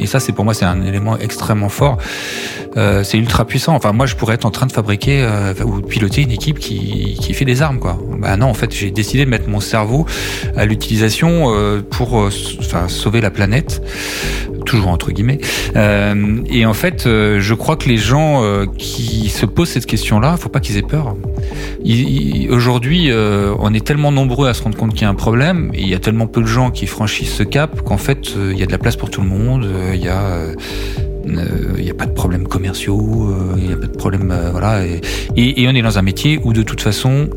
et 0.03 0.07
ça, 0.07 0.21
c'est 0.21 0.33
pour 0.33 0.45
moi, 0.45 0.55
c'est 0.55 0.65
un 0.65 0.83
élément 0.83 1.17
extrêmement 1.19 1.69
fort. 1.69 1.99
Euh, 2.77 3.05
c'est 3.05 3.19
ultra 3.19 3.45
puissant. 3.45 3.75
Enfin, 3.75 3.93
moi, 3.93 4.07
je 4.07 4.17
pourrais 4.17 4.35
être 4.35 4.47
en 4.47 4.51
train 4.51 4.67
de 4.67 4.73
fabriquer 4.73 5.23
euh, 5.23 5.55
ou 5.65 5.81
piloter 5.81 6.23
une 6.23 6.31
équipe 6.31 6.59
qui, 6.59 7.19
qui 7.21 7.35
fait 7.35 7.45
des 7.45 7.63
armes, 7.63 7.79
quoi. 7.79 7.99
Bah 8.19 8.37
non, 8.37 8.47
en 8.47 8.55
fait, 8.55 8.73
j'ai 8.75 8.91
décidé 8.91 9.25
de 9.25 9.31
mettre 9.31 9.49
mon 9.49 9.61
cerveau 9.61 10.07
à 10.57 10.65
l'utilisation 10.65 11.55
euh, 11.55 11.83
pour, 11.83 12.21
euh, 12.21 12.31
enfin, 12.61 12.89
sauver 12.89 13.21
la 13.21 13.31
planète, 13.31 13.83
toujours 14.65 14.89
entre 14.89 15.13
guillemets. 15.13 15.39
Euh, 15.77 16.39
et 16.49 16.67
en 16.67 16.75
fait, 16.75 17.05
je 17.05 17.55
crois 17.55 17.77
que 17.77 17.89
les 17.89 17.97
gens 17.97 18.43
qui 18.79 19.29
se 19.29 19.47
posent 19.47 19.71
cette 19.71 19.87
question-là, 19.87 20.37
faut 20.37 20.49
pas 20.49 20.61
qu'ils 20.61 20.77
aient 20.77 20.83
peur. 20.83 21.17
Aujourd'hui, 22.51 23.11
on 23.13 23.75
est 23.75 23.85
tellement 23.85 24.13
nombreux 24.13 24.49
à 24.49 24.55
se 24.55 24.63
rendre 24.63 24.77
compte 24.77 24.93
qu'il 24.93 25.03
y 25.03 25.05
a 25.05 25.11
un 25.11 25.15
problème, 25.15 25.71
et 25.75 25.83
il 25.83 25.89
y 25.89 25.95
a 25.95 25.99
tellement 25.99 26.27
peu 26.27 26.41
de 26.43 26.47
gens 26.47 26.71
qui 26.71 26.87
franchissent 26.87 27.35
ce 27.35 27.43
cap 27.43 27.83
qu'en 27.83 27.99
fait, 27.99 28.35
il 28.37 28.59
y 28.59 28.63
a 28.63 28.67
de 28.67 28.73
la 28.73 28.79
place 28.79 28.97
pour 28.97 29.11
tout 29.11 29.21
le 29.21 29.29
monde. 29.29 29.69
Il 29.95 30.03
y 30.03 30.09
a 30.09 30.47
il 31.25 31.39
euh, 31.39 31.81
n'y 31.81 31.91
a 31.91 31.95
pas 31.95 32.07
de 32.07 32.13
problèmes 32.13 32.47
commerciaux, 32.49 33.35
il 33.57 33.63
euh, 33.63 33.67
n'y 33.67 33.73
a 33.73 33.77
pas 33.77 33.87
de 33.87 33.97
problème, 33.97 34.31
euh, 34.31 34.51
voilà. 34.51 34.85
Et, 34.85 35.67
on 35.67 35.75
est 35.75 35.83
dans 35.83 35.99
un 35.99 36.03
métier 36.03 36.41
où 36.43 36.53
de 36.53 36.63
toute 36.63 36.81
façon, 36.81 37.29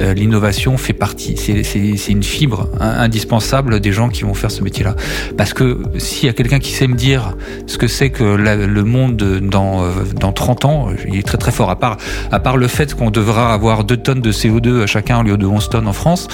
l'innovation 0.00 0.76
fait 0.76 0.92
partie, 0.92 1.36
c'est 1.36 2.12
une 2.12 2.22
fibre 2.22 2.68
indispensable 2.80 3.80
des 3.80 3.92
gens 3.92 4.08
qui 4.08 4.22
vont 4.22 4.34
faire 4.34 4.50
ce 4.50 4.62
métier-là. 4.62 4.94
Parce 5.36 5.52
que 5.54 5.82
s'il 5.98 6.26
y 6.26 6.28
a 6.28 6.32
quelqu'un 6.32 6.58
qui 6.58 6.72
sait 6.72 6.86
me 6.86 6.94
dire 6.94 7.36
ce 7.66 7.78
que 7.78 7.86
c'est 7.86 8.10
que 8.10 8.24
le 8.24 8.84
monde 8.84 9.16
dans, 9.16 9.84
dans 10.18 10.32
30 10.32 10.64
ans, 10.64 10.88
il 11.06 11.18
est 11.18 11.26
très 11.26 11.38
très 11.38 11.52
fort. 11.52 11.70
À 11.70 11.76
part, 11.76 11.96
à 12.30 12.40
part 12.40 12.56
le 12.56 12.68
fait 12.68 12.94
qu'on 12.94 13.10
devra 13.10 13.52
avoir 13.52 13.84
2 13.84 13.96
tonnes 13.96 14.20
de 14.20 14.32
CO2 14.32 14.82
à 14.82 14.86
chacun 14.86 15.20
au 15.20 15.22
lieu 15.22 15.36
de 15.36 15.46
11 15.46 15.68
tonnes 15.70 15.88
en 15.88 15.92
France, 15.92 16.28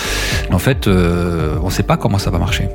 en 0.52 0.58
fait, 0.58 0.86
on 0.86 1.64
ne 1.64 1.70
sait 1.70 1.82
pas 1.82 1.96
comment 1.96 2.18
ça 2.18 2.30
va 2.30 2.38
marcher. 2.38 2.68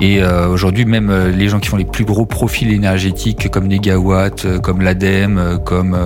Et 0.00 0.22
euh, 0.22 0.48
aujourd'hui, 0.48 0.84
même 0.84 1.10
euh, 1.10 1.30
les 1.30 1.48
gens 1.48 1.58
qui 1.58 1.68
font 1.68 1.76
les 1.76 1.84
plus 1.84 2.04
gros 2.04 2.26
profils 2.26 2.70
énergétiques, 2.70 3.50
comme 3.50 3.66
Negawatt, 3.66 4.44
euh, 4.44 4.58
comme 4.58 4.82
l'ADEME, 4.82 5.58
comme 5.64 5.96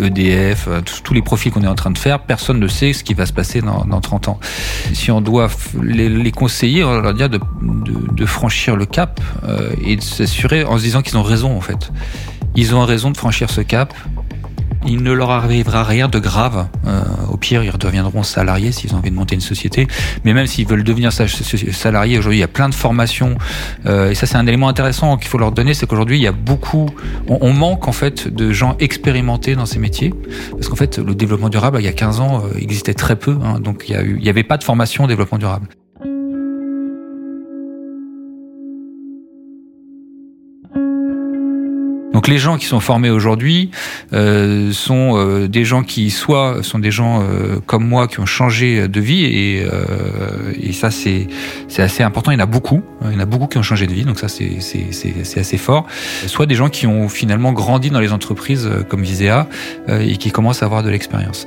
EDF, 0.00 0.68
e 0.68 0.80
tous 1.02 1.14
les 1.14 1.22
profils 1.22 1.50
qu'on 1.50 1.62
est 1.62 1.68
en 1.68 1.74
train 1.74 1.90
de 1.90 1.98
faire, 1.98 2.20
personne 2.20 2.60
ne 2.60 2.68
sait 2.68 2.87
ce 2.92 3.04
qui 3.04 3.14
va 3.14 3.26
se 3.26 3.32
passer 3.32 3.60
dans, 3.60 3.84
dans 3.84 4.00
30 4.00 4.28
ans. 4.28 4.40
Si 4.92 5.10
on 5.10 5.20
doit 5.20 5.48
les, 5.82 6.32
conseiller, 6.32 6.84
on 6.84 7.00
leur 7.00 7.14
dire 7.14 7.28
de, 7.28 7.40
franchir 8.26 8.76
le 8.76 8.86
cap 8.86 9.20
et 9.82 9.96
de 9.96 10.02
s'assurer 10.02 10.64
en 10.64 10.78
se 10.78 10.82
disant 10.82 11.02
qu'ils 11.02 11.16
ont 11.16 11.22
raison 11.22 11.56
en 11.56 11.60
fait. 11.60 11.90
Ils 12.54 12.74
ont 12.74 12.84
raison 12.84 13.10
de 13.10 13.16
franchir 13.16 13.50
ce 13.50 13.60
cap 13.60 13.94
il 14.86 15.02
ne 15.02 15.12
leur 15.12 15.30
arrivera 15.30 15.84
rien 15.84 16.08
de 16.08 16.18
grave. 16.18 16.68
Euh, 16.86 17.02
au 17.30 17.36
pire, 17.36 17.62
ils 17.62 17.70
redeviendront 17.70 18.22
salariés 18.22 18.72
s'ils 18.72 18.94
ont 18.94 18.98
envie 18.98 19.10
de 19.10 19.16
monter 19.16 19.34
une 19.34 19.40
société. 19.40 19.86
Mais 20.24 20.32
même 20.32 20.46
s'ils 20.46 20.66
veulent 20.66 20.84
devenir 20.84 21.12
salariés, 21.12 22.18
aujourd'hui, 22.18 22.38
il 22.38 22.40
y 22.40 22.44
a 22.44 22.48
plein 22.48 22.68
de 22.68 22.74
formations. 22.74 23.36
Euh, 23.86 24.10
et 24.10 24.14
ça, 24.14 24.26
c'est 24.26 24.36
un 24.36 24.46
élément 24.46 24.68
intéressant 24.68 25.16
qu'il 25.16 25.28
faut 25.28 25.38
leur 25.38 25.52
donner, 25.52 25.74
c'est 25.74 25.86
qu'aujourd'hui, 25.86 26.18
il 26.18 26.22
y 26.22 26.26
a 26.26 26.32
beaucoup, 26.32 26.88
on, 27.28 27.52
manque 27.52 27.88
en 27.88 27.92
fait 27.92 28.28
de 28.28 28.52
gens 28.52 28.76
expérimentés 28.78 29.56
dans 29.56 29.66
ces 29.66 29.78
métiers, 29.78 30.14
parce 30.52 30.68
qu'en 30.68 30.76
fait, 30.76 30.98
le 30.98 31.14
développement 31.14 31.48
durable, 31.48 31.78
il 31.80 31.84
y 31.84 31.88
a 31.88 31.92
15 31.92 32.20
ans, 32.20 32.42
euh, 32.44 32.58
existait 32.58 32.94
très 32.94 33.16
peu. 33.16 33.36
Hein, 33.42 33.60
donc, 33.60 33.86
il 33.88 34.16
n'y 34.16 34.28
avait 34.28 34.44
pas 34.44 34.58
de 34.58 34.64
formation 34.64 35.06
développement 35.06 35.38
durable. 35.38 35.68
Les 42.28 42.36
gens 42.36 42.58
qui 42.58 42.66
sont 42.66 42.80
formés 42.80 43.08
aujourd'hui 43.08 43.70
euh, 44.12 44.70
sont 44.70 45.16
euh, 45.16 45.48
des 45.48 45.64
gens 45.64 45.82
qui 45.82 46.10
soit 46.10 46.62
sont 46.62 46.78
des 46.78 46.90
gens 46.90 47.22
euh, 47.22 47.58
comme 47.64 47.88
moi 47.88 48.06
qui 48.06 48.20
ont 48.20 48.26
changé 48.26 48.86
de 48.86 49.00
vie 49.00 49.24
et, 49.24 49.64
euh, 49.64 50.52
et 50.60 50.72
ça 50.74 50.90
c'est 50.90 51.26
c'est 51.68 51.80
assez 51.80 52.02
important. 52.02 52.30
Il 52.30 52.34
y 52.34 52.36
en 52.36 52.44
a 52.44 52.46
beaucoup, 52.46 52.82
il 53.06 53.14
y 53.14 53.16
en 53.16 53.20
a 53.20 53.24
beaucoup 53.24 53.46
qui 53.46 53.56
ont 53.56 53.62
changé 53.62 53.86
de 53.86 53.94
vie, 53.94 54.04
donc 54.04 54.18
ça 54.18 54.28
c'est 54.28 54.60
c'est 54.60 54.88
c'est 54.92 55.40
assez 55.40 55.56
fort. 55.56 55.86
Soit 56.26 56.44
des 56.44 56.54
gens 56.54 56.68
qui 56.68 56.86
ont 56.86 57.08
finalement 57.08 57.54
grandi 57.54 57.88
dans 57.88 58.00
les 58.00 58.12
entreprises 58.12 58.66
euh, 58.66 58.82
comme 58.82 59.02
Visea 59.02 59.46
et 59.88 60.18
qui 60.18 60.30
commencent 60.30 60.62
à 60.62 60.66
avoir 60.66 60.82
de 60.82 60.90
l'expérience. 60.90 61.46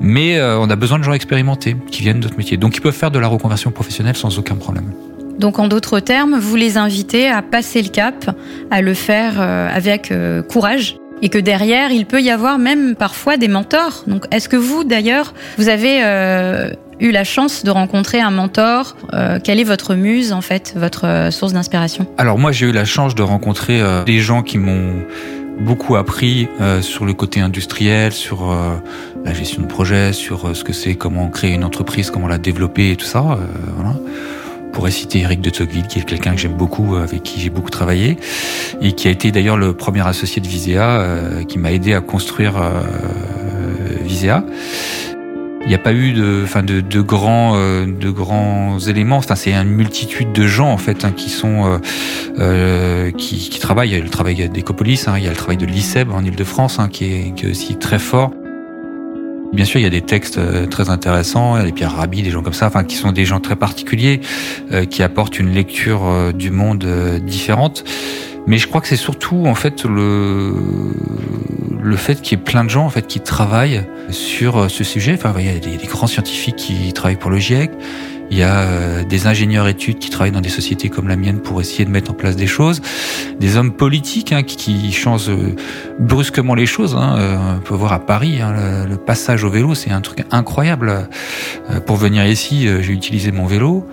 Mais 0.00 0.40
on 0.42 0.68
a 0.70 0.76
besoin 0.76 0.98
de 0.98 1.04
gens 1.04 1.12
expérimentés 1.12 1.76
qui 1.92 2.02
viennent 2.02 2.18
d'autres 2.18 2.36
métiers, 2.36 2.56
donc 2.56 2.76
ils 2.76 2.80
peuvent 2.80 2.92
faire 2.92 3.12
de 3.12 3.20
la 3.20 3.28
reconversion 3.28 3.70
professionnelle 3.70 4.16
sans 4.16 4.36
aucun 4.40 4.56
problème. 4.56 4.92
Donc 5.38 5.58
en 5.58 5.68
d'autres 5.68 6.00
termes, 6.00 6.38
vous 6.38 6.56
les 6.56 6.78
invitez 6.78 7.28
à 7.28 7.42
passer 7.42 7.82
le 7.82 7.88
cap, 7.88 8.36
à 8.70 8.80
le 8.80 8.94
faire 8.94 9.34
euh, 9.38 9.68
avec 9.72 10.10
euh, 10.10 10.42
courage 10.42 10.96
et 11.22 11.28
que 11.28 11.38
derrière, 11.38 11.90
il 11.90 12.06
peut 12.06 12.20
y 12.20 12.30
avoir 12.30 12.58
même 12.58 12.94
parfois 12.94 13.36
des 13.36 13.48
mentors. 13.48 14.04
Donc 14.06 14.24
est-ce 14.30 14.48
que 14.48 14.56
vous, 14.56 14.84
d'ailleurs, 14.84 15.32
vous 15.56 15.68
avez 15.68 16.04
euh, 16.04 16.70
eu 17.00 17.10
la 17.10 17.24
chance 17.24 17.64
de 17.64 17.70
rencontrer 17.70 18.20
un 18.20 18.30
mentor 18.30 18.96
Quelle 19.42 19.58
est 19.58 19.64
votre 19.64 19.94
muse, 19.94 20.32
en 20.32 20.42
fait, 20.42 20.74
votre 20.76 21.28
source 21.30 21.54
d'inspiration? 21.54 22.06
Alors 22.18 22.38
moi, 22.38 22.52
j'ai 22.52 22.66
eu 22.66 22.72
la 22.72 22.84
chance 22.84 23.14
de 23.14 23.22
rencontrer 23.22 23.82
des 24.04 24.20
gens 24.20 24.42
qui 24.42 24.58
m'ont 24.58 24.92
beaucoup 25.60 25.96
appris 25.96 26.48
sur 26.82 27.06
le 27.06 27.14
côté 27.14 27.40
industriel, 27.40 28.12
sur 28.12 28.54
la 29.24 29.32
gestion 29.32 29.62
de 29.62 29.66
projet, 29.66 30.12
sur 30.12 30.54
ce 30.54 30.64
que 30.64 30.74
c'est, 30.74 30.96
comment 30.96 31.28
créer 31.28 31.54
une 31.54 31.64
entreprise, 31.64 32.10
comment 32.10 32.28
la 32.28 32.38
développer 32.38 32.90
et 32.90 32.96
tout 32.96 33.06
ça. 33.06 33.38
Pourrais 34.76 34.90
citer 34.90 35.20
Eric 35.20 35.40
de 35.40 35.48
Tocqueville, 35.48 35.86
qui 35.86 36.00
est 36.00 36.02
quelqu'un 36.02 36.32
que 36.32 36.36
j'aime 36.36 36.52
beaucoup, 36.52 36.96
avec 36.96 37.22
qui 37.22 37.40
j'ai 37.40 37.48
beaucoup 37.48 37.70
travaillé, 37.70 38.18
et 38.82 38.92
qui 38.92 39.08
a 39.08 39.10
été 39.10 39.32
d'ailleurs 39.32 39.56
le 39.56 39.72
premier 39.72 40.06
associé 40.06 40.42
de 40.42 40.46
Visea, 40.46 40.82
euh, 40.82 41.44
qui 41.44 41.58
m'a 41.58 41.72
aidé 41.72 41.94
à 41.94 42.02
construire 42.02 42.60
euh, 42.60 42.82
Visea. 44.02 44.44
Il 45.62 45.68
n'y 45.68 45.74
a 45.74 45.78
pas 45.78 45.94
eu 45.94 46.12
de, 46.12 46.42
enfin 46.44 46.62
de, 46.62 46.82
de 46.82 47.00
grands, 47.00 47.54
euh, 47.56 47.86
de 47.86 48.10
grands 48.10 48.78
éléments. 48.78 49.16
Enfin, 49.16 49.34
c'est 49.34 49.54
une 49.54 49.64
multitude 49.64 50.32
de 50.32 50.46
gens 50.46 50.70
en 50.70 50.78
fait 50.78 51.06
hein, 51.06 51.12
qui 51.12 51.30
sont, 51.30 51.80
euh, 52.38 53.10
qui, 53.12 53.48
qui, 53.48 53.58
travaillent. 53.58 53.88
Il 53.88 53.96
y 53.96 54.00
a 54.00 54.04
le 54.04 54.10
travail 54.10 54.46
d'Ecopolis, 54.50 55.08
hein, 55.08 55.14
il 55.16 55.24
y 55.24 55.26
a 55.26 55.30
le 55.30 55.36
travail 55.36 55.56
de 55.56 55.64
l'ICEB 55.64 56.12
en 56.12 56.22
Île-de-France, 56.22 56.78
hein, 56.80 56.90
qui, 56.92 57.06
est, 57.06 57.34
qui 57.34 57.46
est 57.46 57.50
aussi 57.50 57.76
très 57.76 57.98
fort. 57.98 58.30
Bien 59.52 59.64
sûr, 59.64 59.80
il 59.80 59.84
y 59.84 59.86
a 59.86 59.90
des 59.90 60.02
textes 60.02 60.38
euh, 60.38 60.66
très 60.66 60.90
intéressants, 60.90 61.56
il 61.56 61.60
y 61.60 61.62
a 61.62 61.66
les 61.66 61.72
Pierre 61.72 61.96
Rabhi, 61.96 62.22
des 62.22 62.30
gens 62.30 62.42
comme 62.42 62.52
ça, 62.52 62.66
enfin, 62.66 62.84
qui 62.84 62.96
sont 62.96 63.12
des 63.12 63.24
gens 63.24 63.40
très 63.40 63.56
particuliers, 63.56 64.20
euh, 64.72 64.84
qui 64.84 65.02
apportent 65.02 65.38
une 65.38 65.52
lecture 65.52 66.04
euh, 66.04 66.32
du 66.32 66.50
monde 66.50 66.86
différente. 67.22 67.84
Mais 68.46 68.58
je 68.58 68.68
crois 68.68 68.80
que 68.80 68.86
c'est 68.86 68.96
surtout 68.96 69.44
en 69.46 69.56
fait 69.56 69.84
le 69.84 70.54
le 71.82 71.96
fait 71.96 72.20
qu'il 72.20 72.38
y 72.38 72.40
ait 72.40 72.44
plein 72.44 72.64
de 72.64 72.70
gens 72.70 72.84
en 72.84 72.90
fait 72.90 73.06
qui 73.06 73.20
travaillent 73.20 73.84
sur 74.10 74.70
ce 74.70 74.84
sujet. 74.84 75.14
Enfin, 75.14 75.34
il 75.38 75.46
y 75.46 75.48
a 75.48 75.58
des, 75.58 75.76
des 75.76 75.86
grands 75.86 76.06
scientifiques 76.06 76.56
qui 76.56 76.92
travaillent 76.92 77.16
pour 77.16 77.30
le 77.30 77.38
GIEC. 77.38 77.70
Il 78.30 78.38
y 78.38 78.42
a 78.42 78.60
euh, 78.60 79.04
des 79.04 79.26
ingénieurs 79.26 79.68
études 79.68 79.98
qui 79.98 80.10
travaillent 80.10 80.32
dans 80.32 80.40
des 80.40 80.48
sociétés 80.48 80.88
comme 80.88 81.08
la 81.08 81.16
mienne 81.16 81.38
pour 81.38 81.60
essayer 81.60 81.84
de 81.84 81.90
mettre 81.90 82.10
en 82.10 82.14
place 82.14 82.36
des 82.36 82.46
choses, 82.46 82.82
des 83.38 83.56
hommes 83.56 83.72
politiques 83.72 84.32
hein, 84.32 84.42
qui, 84.42 84.92
changent 84.92 85.28
euh, 85.28 85.54
brusquement 85.98 86.54
les 86.54 86.66
choses. 86.66 86.96
Hein. 86.96 87.16
Euh, 87.18 87.56
on 87.56 87.60
peut 87.60 87.74
voir 87.74 87.92
à 87.92 88.00
Paris 88.00 88.40
hein, 88.40 88.86
le, 88.88 88.96
passage 88.96 89.44
au 89.44 89.50
vélo, 89.50 89.74
c'est 89.74 89.90
un 89.90 90.00
truc 90.00 90.24
incroyable. 90.32 91.08
Pour 91.84 91.96
venir 91.96 92.26
ici, 92.26 92.66
j'ai 92.80 92.92
utilisé 92.92 93.30
mon 93.30 93.46
vélo. 93.46 93.86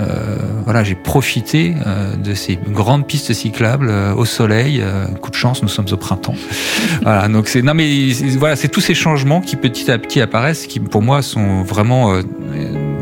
Euh, 0.00 0.36
voilà, 0.64 0.82
j'ai 0.82 0.94
profité 0.94 1.74
de 2.18 2.34
ces 2.34 2.56
grandes 2.56 3.06
pistes 3.06 3.32
cyclables 3.32 3.90
au 4.16 4.24
soleil. 4.24 4.82
coup 5.20 5.30
de 5.30 5.36
chance, 5.36 5.62
nous 5.62 5.68
sommes 5.68 5.86
au 5.92 5.96
printemps. 5.96 6.34
voilà, 7.02 7.28
donc 7.28 7.46
c'est 7.48 7.62
non 7.62 7.74
mais 7.74 8.10
voilà, 8.38 8.56
c'est 8.56 8.68
tous 8.68 8.80
ces 8.80 8.94
changements 8.94 9.40
qui 9.40 9.54
petit 9.54 9.90
à 9.90 9.98
petit 9.98 10.20
apparaissent, 10.20 10.66
qui 10.66 10.80
pour 10.80 11.02
moi 11.02 11.22
sont 11.22 11.62
vraiment 11.62 12.20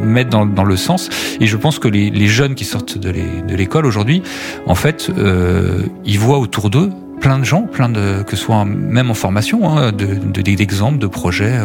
mettre 0.04 0.30
dans, 0.30 0.64
le 0.64 0.76
sens. 0.76 1.08
Et 1.40 1.46
je 1.46 1.56
pense 1.56 1.78
que 1.78 1.88
les, 1.88 2.26
jeunes 2.26 2.54
qui 2.54 2.64
sortent 2.64 2.98
de 2.98 3.54
l'école 3.54 3.86
aujourd'hui, 3.86 4.22
en 4.66 4.74
fait, 4.74 5.10
euh, 5.16 5.82
ils 6.04 6.18
voient 6.18 6.38
autour 6.38 6.70
d'eux 6.70 6.90
plein 7.20 7.38
de 7.38 7.44
gens, 7.44 7.62
plein 7.62 7.88
de 7.88 8.22
que 8.22 8.36
ce 8.36 8.44
soit 8.44 8.64
même 8.64 9.10
en 9.10 9.14
formation, 9.14 9.68
hein, 9.68 9.92
d'exemples, 9.92 10.98
de, 10.98 11.06
projets. 11.06 11.58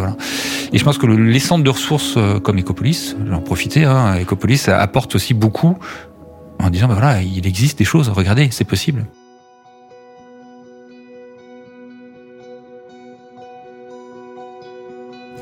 Et 0.71 0.77
je 0.77 0.83
pense 0.83 0.97
que 0.97 1.07
les 1.07 1.39
centres 1.39 1.63
de 1.63 1.69
ressources 1.69 2.15
euh, 2.17 2.39
comme 2.39 2.59
Ecopolis, 2.59 3.15
j'en 3.29 3.41
profiter, 3.41 3.83
hein, 3.83 4.15
Ecopolis 4.21 4.69
apporte 4.69 5.15
aussi 5.15 5.33
beaucoup 5.33 5.77
en 6.61 6.69
disant 6.69 6.87
ben 6.87 6.93
voilà, 6.93 7.21
il 7.21 7.45
existe 7.47 7.77
des 7.77 7.85
choses, 7.85 8.09
regardez, 8.09 8.49
c'est 8.51 8.65
possible. 8.65 9.05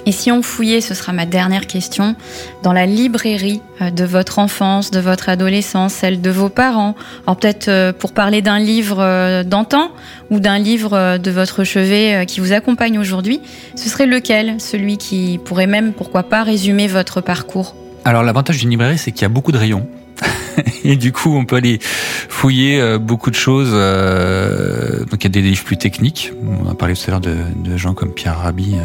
Et 0.07 0.13
si 0.13 0.31
on 0.31 0.41
fouillait, 0.41 0.79
ce 0.79 0.93
sera 0.93 1.11
ma 1.11 1.25
dernière 1.25 1.67
question, 1.67 2.15
dans 2.63 2.71
la 2.71 2.85
librairie 2.85 3.59
euh, 3.81 3.91
de 3.91 4.05
votre 4.05 4.39
enfance, 4.39 4.89
de 4.89 5.01
votre 5.01 5.27
adolescence, 5.27 5.91
celle 5.91 6.21
de 6.21 6.29
vos 6.29 6.47
parents, 6.47 6.95
alors 7.25 7.35
peut-être 7.35 7.67
euh, 7.67 7.91
pour 7.91 8.13
parler 8.13 8.41
d'un 8.41 8.57
livre 8.57 8.99
euh, 9.01 9.43
d'antan 9.43 9.91
ou 10.31 10.39
d'un 10.39 10.59
livre 10.59 11.17
de 11.17 11.31
votre 11.31 11.65
chevet 11.65 12.25
qui 12.25 12.39
vous 12.39 12.53
accompagne 12.53 12.97
aujourd'hui, 12.97 13.41
ce 13.75 13.89
serait 13.89 14.05
lequel? 14.05 14.61
Celui 14.61 14.97
qui 14.97 15.41
pourrait 15.43 15.67
même, 15.67 15.91
pourquoi 15.91 16.23
pas, 16.23 16.43
résumer 16.43 16.87
votre 16.87 17.19
parcours? 17.19 17.75
Alors 18.05 18.23
l'avantage 18.23 18.59
d'une 18.59 18.69
librairie, 18.69 18.97
c'est 18.97 19.11
qu'il 19.11 19.23
y 19.23 19.25
a 19.25 19.29
beaucoup 19.29 19.51
de 19.51 19.57
rayons. 19.57 19.85
Et 20.87 20.95
du 20.95 21.11
coup, 21.11 21.35
on 21.35 21.45
peut 21.45 21.57
aller 21.57 21.79
fouiller 21.81 22.97
beaucoup 22.99 23.29
de 23.29 23.35
choses. 23.35 23.71
donc, 23.71 25.19
il 25.19 25.23
y 25.23 25.27
a 25.27 25.29
des 25.29 25.41
livres 25.41 25.63
plus 25.63 25.77
techniques. 25.77 26.31
On 26.65 26.69
a 26.69 26.75
parlé 26.75 26.95
tout 26.95 27.03
à 27.07 27.11
l'heure 27.11 27.21
de, 27.21 27.35
de, 27.63 27.77
gens 27.77 27.93
comme 27.93 28.13
Pierre 28.13 28.39
Rabhi, 28.39 28.75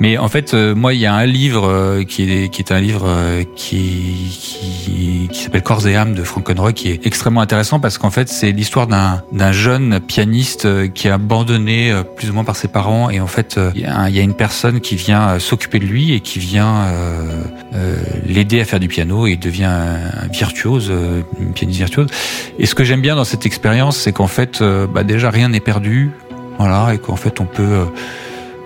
mais 0.00 0.18
en 0.18 0.28
fait, 0.28 0.54
euh, 0.54 0.74
moi, 0.74 0.94
il 0.94 1.00
y 1.00 1.06
a 1.06 1.14
un 1.14 1.26
livre 1.26 1.68
euh, 1.68 2.04
qui 2.04 2.30
est 2.30 2.48
qui 2.48 2.62
est 2.62 2.72
un 2.72 2.80
livre 2.80 3.04
euh, 3.06 3.42
qui 3.56 4.36
qui, 4.38 5.28
qui 5.30 5.42
s'appelle 5.42 5.62
Corps 5.62 5.86
et 5.86 5.96
âme 5.96 6.14
de 6.14 6.22
Frank 6.22 6.44
Conroy, 6.44 6.72
qui 6.72 6.90
est 6.90 7.06
extrêmement 7.06 7.40
intéressant 7.40 7.80
parce 7.80 7.98
qu'en 7.98 8.10
fait, 8.10 8.28
c'est 8.28 8.52
l'histoire 8.52 8.86
d'un 8.86 9.22
d'un 9.32 9.52
jeune 9.52 10.00
pianiste 10.00 10.92
qui 10.92 11.08
est 11.08 11.10
abandonné 11.10 11.92
plus 12.16 12.30
ou 12.30 12.34
moins 12.34 12.44
par 12.44 12.56
ses 12.56 12.68
parents 12.68 13.10
et 13.10 13.20
en 13.20 13.26
fait, 13.26 13.58
il 13.74 13.82
y 13.82 13.86
a, 13.86 14.22
une 14.22 14.34
personne 14.34 14.80
qui 14.80 14.96
vient 14.96 15.38
s'occuper 15.38 15.78
de 15.78 15.84
lui 15.84 16.12
et 16.12 16.20
qui 16.20 16.38
vient 16.38 16.86
euh, 17.74 17.96
l'aider 18.26 18.60
à 18.60 18.64
faire 18.64 18.80
du 18.80 18.88
piano 18.88 19.26
et 19.26 19.32
il 19.32 19.38
devient 19.38 19.72
virtuose, 20.32 20.92
une 21.40 21.70
virtuose. 21.70 22.08
Et 22.58 22.66
ce 22.66 22.74
que 22.74 22.84
j'aime 22.84 23.00
bien 23.00 23.16
dans 23.16 23.24
cette 23.24 23.46
expérience, 23.46 23.96
c'est 23.96 24.12
qu'en 24.12 24.26
fait, 24.26 24.62
bah 24.62 25.04
déjà 25.04 25.30
rien 25.30 25.48
n'est 25.48 25.60
perdu, 25.60 26.10
voilà, 26.58 26.94
et 26.94 26.98
qu'en 26.98 27.16
fait, 27.16 27.40
on 27.40 27.46
peut 27.46 27.84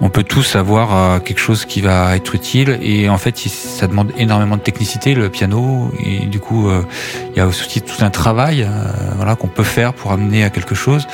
on 0.00 0.10
peut 0.10 0.22
tous 0.22 0.56
avoir 0.56 0.94
euh, 0.94 1.18
quelque 1.18 1.40
chose 1.40 1.64
qui 1.64 1.80
va 1.80 2.14
être 2.14 2.34
utile 2.34 2.78
et 2.82 3.08
en 3.08 3.18
fait 3.18 3.36
ça 3.38 3.86
demande 3.86 4.12
énormément 4.16 4.56
de 4.56 4.62
technicité 4.62 5.14
le 5.14 5.28
piano 5.28 5.90
et 6.04 6.26
du 6.26 6.38
coup 6.40 6.68
euh, 6.68 6.82
il 7.30 7.38
y 7.38 7.40
a 7.40 7.46
aussi 7.46 7.80
tout 7.82 8.04
un 8.04 8.10
travail 8.10 8.62
euh, 8.62 8.68
voilà 9.16 9.34
qu'on 9.34 9.48
peut 9.48 9.64
faire 9.64 9.94
pour 9.94 10.12
amener 10.12 10.44
à 10.44 10.50
quelque 10.50 10.74
chose. 10.74 11.06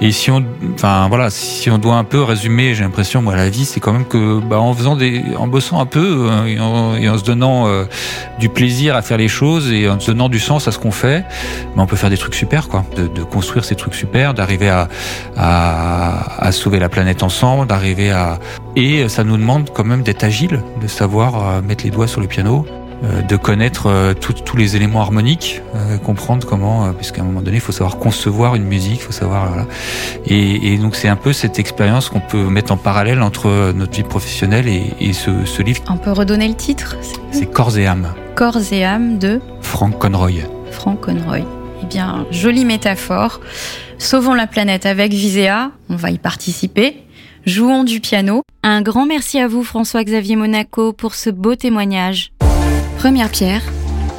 Et 0.00 0.12
si 0.12 0.30
on 0.30 0.44
enfin 0.74 1.06
voilà 1.08 1.30
si 1.30 1.70
on 1.70 1.78
doit 1.78 1.94
un 1.94 2.04
peu 2.04 2.22
résumer 2.22 2.74
j'ai 2.74 2.82
l'impression 2.82 3.22
moi 3.22 3.34
la 3.34 3.48
vie 3.48 3.64
c'est 3.64 3.80
quand 3.80 3.92
même 3.92 4.04
que 4.04 4.40
bah, 4.40 4.60
en 4.60 4.74
faisant 4.74 4.96
des 4.96 5.22
en 5.38 5.46
bossant 5.46 5.80
un 5.80 5.86
peu 5.86 6.28
et, 6.46 6.60
en, 6.60 7.16
se 7.16 7.24
donnant 7.24 7.66
du 8.38 8.50
plaisir 8.50 8.94
à 8.94 9.00
faire 9.00 9.16
les 9.16 9.28
choses 9.28 9.72
et 9.72 9.88
en 9.88 9.98
se 9.98 10.10
donnant 10.10 10.28
du 10.28 10.38
sens 10.38 10.68
à 10.68 10.72
ce 10.72 10.78
qu'on 10.78 10.90
fait 10.90 11.24
bah, 11.74 11.82
on 11.82 11.86
peut 11.86 11.96
faire 11.96 12.10
des 12.10 12.18
trucs 12.18 12.34
super 12.34 12.68
quoi. 12.68 12.84
De, 12.94 13.06
de 13.06 13.22
construire 13.22 13.64
ces 13.64 13.74
trucs 13.74 13.94
super 13.94 14.34
d'arriver 14.34 14.68
à, 14.68 14.88
à, 15.34 16.44
à 16.46 16.52
sauver 16.52 16.78
la 16.78 16.90
planète 16.90 17.22
ensemble 17.22 17.66
d'arriver 17.66 18.10
à 18.10 18.15
et 18.76 19.08
ça 19.08 19.24
nous 19.24 19.36
demande 19.36 19.70
quand 19.72 19.84
même 19.84 20.02
d'être 20.02 20.24
agile, 20.24 20.62
de 20.80 20.86
savoir 20.86 21.48
euh, 21.48 21.62
mettre 21.62 21.84
les 21.84 21.90
doigts 21.90 22.06
sur 22.06 22.20
le 22.20 22.26
piano, 22.26 22.66
euh, 23.04 23.22
de 23.22 23.36
connaître 23.36 23.86
euh, 23.86 24.14
tous 24.14 24.56
les 24.56 24.76
éléments 24.76 25.00
harmoniques, 25.00 25.62
comprendre 26.04 26.46
comment, 26.46 26.92
puisqu'à 26.92 27.22
un 27.22 27.24
moment 27.24 27.40
donné, 27.40 27.56
il 27.56 27.60
faut 27.60 27.72
savoir 27.72 27.98
concevoir 27.98 28.54
une 28.54 28.64
musique, 28.64 29.00
il 29.00 29.02
faut 29.02 29.12
savoir. 29.12 29.48
Voilà. 29.48 29.66
Et, 30.26 30.76
donc 30.78 30.94
c'est 30.94 31.08
un 31.08 31.16
peu 31.16 31.32
cette 31.32 31.58
expérience 31.58 32.08
qu'on 32.08 32.20
peut 32.20 32.48
mettre 32.48 32.72
en 32.72 32.76
parallèle 32.76 33.22
entre 33.22 33.72
notre 33.72 33.92
vie 33.92 34.02
professionnelle 34.02 34.66
et, 34.68 35.12
ce, 35.12 35.62
livre. 35.62 35.82
On 35.88 35.96
peut 35.96 36.12
redonner 36.12 36.48
le 36.48 36.54
titre 36.54 36.96
C'est 37.30 37.46
Corps 37.46 37.76
et 37.78 37.86
âme. 37.86 38.12
Corps 38.34 38.72
et 38.72 38.84
âme 38.84 39.18
de 39.18 39.40
Frank 39.62 39.98
Conroy. 39.98 40.42
Frank 40.70 41.00
Conroy. 41.00 41.40
Eh 41.82 41.86
bien, 41.86 42.26
jolie 42.30 42.64
métaphore. 42.64 43.40
Sauvons 43.98 44.34
la 44.34 44.46
planète 44.46 44.86
avec 44.86 45.12
Visea. 45.12 45.70
On 45.88 45.96
va 45.96 46.10
y 46.10 46.18
participer. 46.18 47.05
Jouons 47.46 47.84
du 47.84 48.00
piano. 48.00 48.42
Un 48.64 48.82
grand 48.82 49.06
merci 49.06 49.38
à 49.38 49.46
vous 49.46 49.62
François-Xavier 49.62 50.34
Monaco 50.34 50.92
pour 50.92 51.14
ce 51.14 51.30
beau 51.30 51.54
témoignage. 51.54 52.32
Première 52.98 53.30
pierre, 53.30 53.62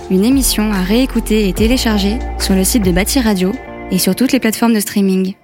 une 0.09 0.23
émission 0.23 0.71
à 0.71 0.81
réécouter 0.81 1.49
et 1.49 1.53
télécharger 1.53 2.19
sur 2.39 2.55
le 2.55 2.63
site 2.63 2.85
de 2.85 2.91
Bâti 2.91 3.19
Radio 3.19 3.51
et 3.91 3.99
sur 3.99 4.15
toutes 4.15 4.31
les 4.31 4.39
plateformes 4.39 4.73
de 4.73 4.79
streaming. 4.79 5.35